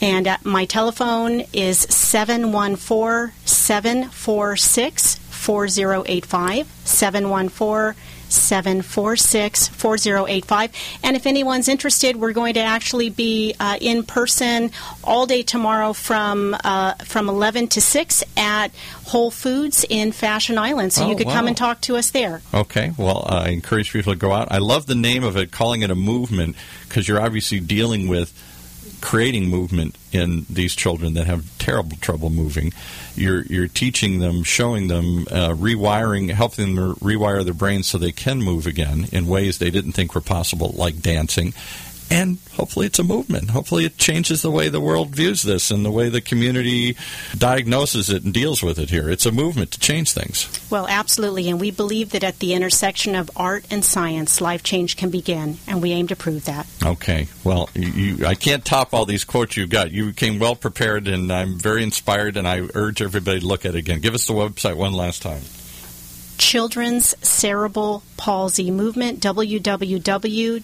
And 0.00 0.26
uh, 0.26 0.36
my 0.42 0.64
telephone 0.64 1.44
is 1.52 1.78
714 1.78 3.32
746 3.46 5.16
4085. 5.16 6.66
714 6.84 7.94
746 8.34 9.68
4085. 9.68 10.72
And 11.02 11.16
if 11.16 11.26
anyone's 11.26 11.68
interested, 11.68 12.16
we're 12.16 12.32
going 12.32 12.54
to 12.54 12.60
actually 12.60 13.10
be 13.10 13.54
uh, 13.60 13.78
in 13.80 14.02
person 14.02 14.70
all 15.02 15.26
day 15.26 15.42
tomorrow 15.42 15.92
from 15.92 16.56
uh, 16.64 16.94
from 17.04 17.28
11 17.28 17.68
to 17.68 17.80
6 17.80 18.24
at 18.36 18.68
Whole 19.06 19.30
Foods 19.30 19.84
in 19.88 20.12
Fashion 20.12 20.58
Island. 20.58 20.92
So 20.92 21.04
Oh, 21.04 21.10
you 21.10 21.16
could 21.16 21.28
come 21.28 21.46
and 21.46 21.56
talk 21.56 21.80
to 21.82 21.96
us 21.96 22.10
there. 22.10 22.40
Okay, 22.52 22.92
well, 22.96 23.24
I 23.28 23.50
encourage 23.50 23.92
people 23.92 24.12
to 24.12 24.18
go 24.18 24.32
out. 24.32 24.48
I 24.50 24.58
love 24.58 24.86
the 24.86 24.94
name 24.94 25.22
of 25.24 25.36
it, 25.36 25.50
calling 25.52 25.82
it 25.82 25.90
a 25.90 25.94
movement, 25.94 26.56
because 26.88 27.06
you're 27.08 27.20
obviously 27.20 27.60
dealing 27.60 28.08
with 28.08 28.32
creating 29.04 29.50
movement 29.50 29.98
in 30.12 30.46
these 30.48 30.74
children 30.74 31.12
that 31.12 31.26
have 31.26 31.58
terrible 31.58 31.94
trouble 31.98 32.30
moving. 32.30 32.72
You're 33.14 33.42
you're 33.42 33.68
teaching 33.68 34.18
them, 34.18 34.42
showing 34.42 34.88
them, 34.88 35.26
uh, 35.30 35.50
rewiring, 35.50 36.30
helping 36.30 36.74
them 36.74 36.94
rewire 36.96 37.44
their 37.44 37.52
brains 37.52 37.86
so 37.86 37.98
they 37.98 38.12
can 38.12 38.42
move 38.42 38.66
again 38.66 39.06
in 39.12 39.26
ways 39.26 39.58
they 39.58 39.70
didn't 39.70 39.92
think 39.92 40.14
were 40.14 40.22
possible, 40.22 40.72
like 40.74 41.02
dancing. 41.02 41.52
And 42.10 42.38
hopefully, 42.52 42.86
it's 42.86 42.98
a 42.98 43.04
movement. 43.04 43.50
Hopefully, 43.50 43.84
it 43.84 43.98
changes 43.98 44.42
the 44.42 44.50
way 44.50 44.68
the 44.68 44.80
world 44.80 45.14
views 45.14 45.42
this 45.42 45.70
and 45.70 45.84
the 45.84 45.90
way 45.90 46.08
the 46.08 46.20
community 46.20 46.96
diagnoses 47.36 48.10
it 48.10 48.24
and 48.24 48.32
deals 48.32 48.62
with 48.62 48.78
it 48.78 48.90
here. 48.90 49.10
It's 49.10 49.26
a 49.26 49.32
movement 49.32 49.72
to 49.72 49.80
change 49.80 50.12
things. 50.12 50.48
Well, 50.70 50.86
absolutely. 50.88 51.48
And 51.48 51.60
we 51.60 51.70
believe 51.70 52.10
that 52.10 52.22
at 52.22 52.38
the 52.38 52.54
intersection 52.54 53.14
of 53.14 53.30
art 53.36 53.64
and 53.70 53.84
science, 53.84 54.40
life 54.40 54.62
change 54.62 54.96
can 54.96 55.10
begin. 55.10 55.58
And 55.66 55.82
we 55.82 55.92
aim 55.92 56.08
to 56.08 56.16
prove 56.16 56.44
that. 56.44 56.66
Okay. 56.84 57.28
Well, 57.42 57.70
you, 57.74 57.88
you, 57.88 58.26
I 58.26 58.34
can't 58.34 58.64
top 58.64 58.94
all 58.94 59.06
these 59.06 59.24
quotes 59.24 59.56
you've 59.56 59.70
got. 59.70 59.90
You 59.90 60.12
came 60.12 60.38
well 60.38 60.56
prepared, 60.56 61.08
and 61.08 61.32
I'm 61.32 61.58
very 61.58 61.82
inspired, 61.82 62.36
and 62.36 62.46
I 62.46 62.68
urge 62.74 63.02
everybody 63.02 63.40
to 63.40 63.46
look 63.46 63.64
at 63.64 63.74
it 63.74 63.78
again. 63.78 64.00
Give 64.00 64.14
us 64.14 64.26
the 64.26 64.34
website 64.34 64.76
one 64.76 64.92
last 64.92 65.22
time. 65.22 65.42
Children's 66.38 67.14
Cerebral 67.26 68.02
Palsy 68.16 68.70
Movement, 68.70 69.20
www.childrens 69.20 70.58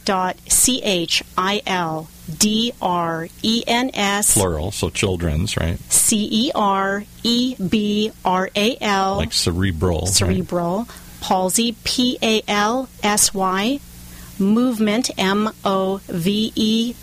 Plural, 4.35 4.71
so 4.71 4.91
children's, 4.91 5.57
right? 5.57 5.79
C 5.93 6.29
E 6.31 6.53
R 6.55 7.05
E 7.23 7.55
B 7.57 8.13
R 8.25 8.51
A 8.55 8.77
L 8.81 9.17
Like 9.17 9.33
cerebral. 9.33 10.01
right? 10.01 10.09
cerebral 10.09 10.89
palsy 11.21 11.77
P 11.85 12.19
A 12.23 12.43
L 12.49 12.89
S 13.03 13.35
Y 13.35 13.81
movement 14.39 15.11
M 15.19 15.51
O 15.65 16.01
V 16.09 16.53
E 16.55 16.95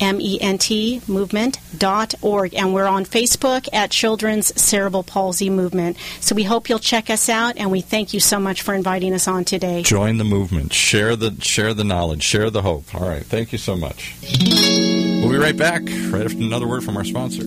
M 0.00 0.20
E 0.20 0.40
N 0.40 0.58
T 0.58 1.00
movement 1.08 1.58
dot 1.76 2.14
org 2.22 2.54
and 2.54 2.74
we're 2.74 2.86
on 2.86 3.04
Facebook 3.04 3.68
at 3.72 3.90
Children's 3.90 4.58
Cerebral 4.60 5.02
Palsy 5.02 5.50
Movement. 5.50 5.96
So 6.20 6.34
we 6.34 6.44
hope 6.44 6.68
you'll 6.68 6.78
check 6.78 7.10
us 7.10 7.28
out 7.28 7.56
and 7.56 7.70
we 7.70 7.80
thank 7.80 8.14
you 8.14 8.20
so 8.20 8.38
much 8.38 8.62
for 8.62 8.74
inviting 8.74 9.14
us 9.14 9.28
on 9.28 9.44
today. 9.44 9.82
Join 9.82 10.18
the 10.18 10.24
movement. 10.24 10.72
Share 10.72 11.16
the 11.16 11.36
share 11.40 11.74
the 11.74 11.84
knowledge. 11.84 12.22
Share 12.22 12.50
the 12.50 12.62
hope. 12.62 12.94
All 12.94 13.08
right. 13.08 13.24
Thank 13.24 13.52
you 13.52 13.58
so 13.58 13.76
much. 13.76 14.14
We'll 14.22 15.30
be 15.30 15.38
right 15.38 15.56
back. 15.56 15.82
Right 15.82 16.24
after 16.24 16.38
another 16.38 16.68
word 16.68 16.84
from 16.84 16.96
our 16.96 17.04
sponsor. 17.04 17.44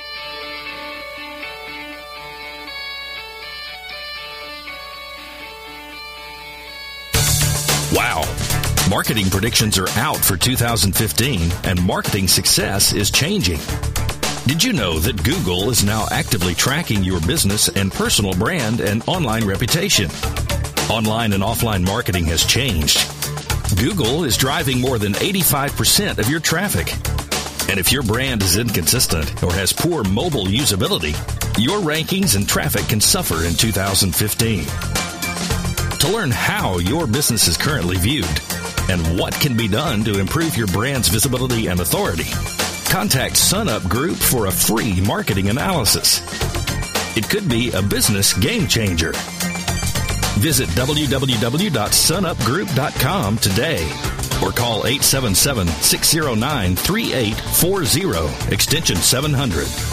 Marketing 8.93 9.31
predictions 9.31 9.79
are 9.79 9.89
out 9.97 10.19
for 10.19 10.37
2015, 10.37 11.51
and 11.65 11.83
marketing 11.83 12.29
success 12.29 12.93
is 12.93 13.11
changing. 13.11 13.59
Did 14.47 14.63
you 14.63 14.75
know 14.75 14.99
that 14.99 15.25
Google 15.25 15.71
is 15.71 15.83
now 15.83 16.07
actively 16.11 16.55
tracking 16.55 17.03
your 17.03 17.19
business 17.23 17.71
and 17.71 17.91
personal 17.91 18.35
brand 18.35 18.83
and 18.83 19.03
online 19.09 19.47
reputation? 19.47 20.11
Online 20.91 21.33
and 21.33 21.43
offline 21.43 21.87
marketing 21.87 22.27
has 22.27 22.45
changed. 22.45 22.99
Google 23.79 24.25
is 24.25 24.37
driving 24.37 24.79
more 24.79 24.99
than 24.99 25.15
85% 25.15 26.19
of 26.19 26.29
your 26.29 26.41
traffic. 26.41 26.93
And 27.71 27.81
if 27.81 27.93
your 27.93 28.03
brand 28.03 28.43
is 28.43 28.59
inconsistent 28.59 29.43
or 29.43 29.55
has 29.55 29.73
poor 29.73 30.05
mobile 30.05 30.45
usability, 30.45 31.15
your 31.59 31.79
rankings 31.79 32.37
and 32.37 32.47
traffic 32.47 32.87
can 32.89 33.01
suffer 33.01 33.47
in 33.47 33.55
2015. 33.55 34.65
To 35.99 36.09
learn 36.13 36.31
how 36.31 36.77
your 36.77 37.07
business 37.07 37.49
is 37.49 37.57
currently 37.57 37.97
viewed 37.97 38.29
and 38.93 39.19
what 39.19 39.35
can 39.35 39.57
be 39.57 39.67
done 39.67 40.05
to 40.05 40.21
improve 40.21 40.57
your 40.57 40.69
brand's 40.69 41.09
visibility 41.09 41.67
and 41.69 41.81
authority, 41.81 42.31
contact 42.91 43.37
SunUp 43.37 43.89
Group 43.89 44.17
for 44.17 44.47
a 44.47 44.53
free 44.53 45.01
marketing 45.01 45.49
analysis. 45.49 46.21
It 47.17 47.27
could 47.29 47.49
be 47.49 47.73
a 47.73 47.81
business 47.81 48.35
game 48.35 48.67
changer. 48.69 49.13
Visit 50.39 50.69
www.sunupgroup.com 50.71 53.39
today 53.39 53.83
or 54.43 54.51
call 54.53 54.87
877 54.87 55.69
609 55.69 56.77
3840, 56.77 58.53
extension 58.53 58.97
700. 58.97 59.92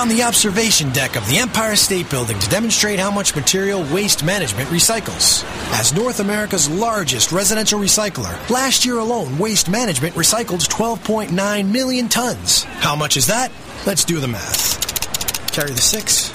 On 0.00 0.08
the 0.08 0.22
observation 0.22 0.88
deck 0.92 1.14
of 1.14 1.28
the 1.28 1.36
Empire 1.36 1.76
State 1.76 2.08
Building 2.08 2.38
to 2.38 2.48
demonstrate 2.48 2.98
how 2.98 3.10
much 3.10 3.36
material 3.36 3.82
waste 3.92 4.24
management 4.24 4.70
recycles. 4.70 5.44
As 5.78 5.92
North 5.92 6.20
America's 6.20 6.70
largest 6.70 7.32
residential 7.32 7.78
recycler, 7.78 8.32
last 8.48 8.86
year 8.86 8.96
alone, 8.96 9.38
Waste 9.38 9.68
Management 9.68 10.14
recycled 10.14 10.66
12.9 10.68 11.70
million 11.70 12.08
tons. 12.08 12.64
How 12.64 12.96
much 12.96 13.18
is 13.18 13.26
that? 13.26 13.52
Let's 13.86 14.04
do 14.04 14.20
the 14.20 14.28
math. 14.28 15.52
Carry 15.52 15.72
the 15.72 15.82
six. 15.82 16.30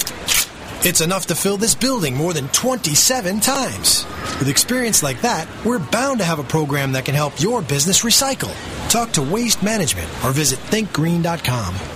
It's 0.86 1.00
enough 1.00 1.26
to 1.26 1.34
fill 1.34 1.56
this 1.56 1.74
building 1.74 2.14
more 2.14 2.32
than 2.32 2.46
27 2.50 3.40
times. 3.40 4.04
With 4.38 4.48
experience 4.48 5.02
like 5.02 5.22
that, 5.22 5.48
we're 5.64 5.80
bound 5.80 6.20
to 6.20 6.24
have 6.24 6.38
a 6.38 6.44
program 6.44 6.92
that 6.92 7.04
can 7.04 7.16
help 7.16 7.40
your 7.40 7.62
business 7.62 8.02
recycle. 8.04 8.54
Talk 8.90 9.10
to 9.12 9.22
Waste 9.22 9.64
Management 9.64 10.08
or 10.24 10.30
visit 10.30 10.60
thinkgreen.com. 10.70 11.95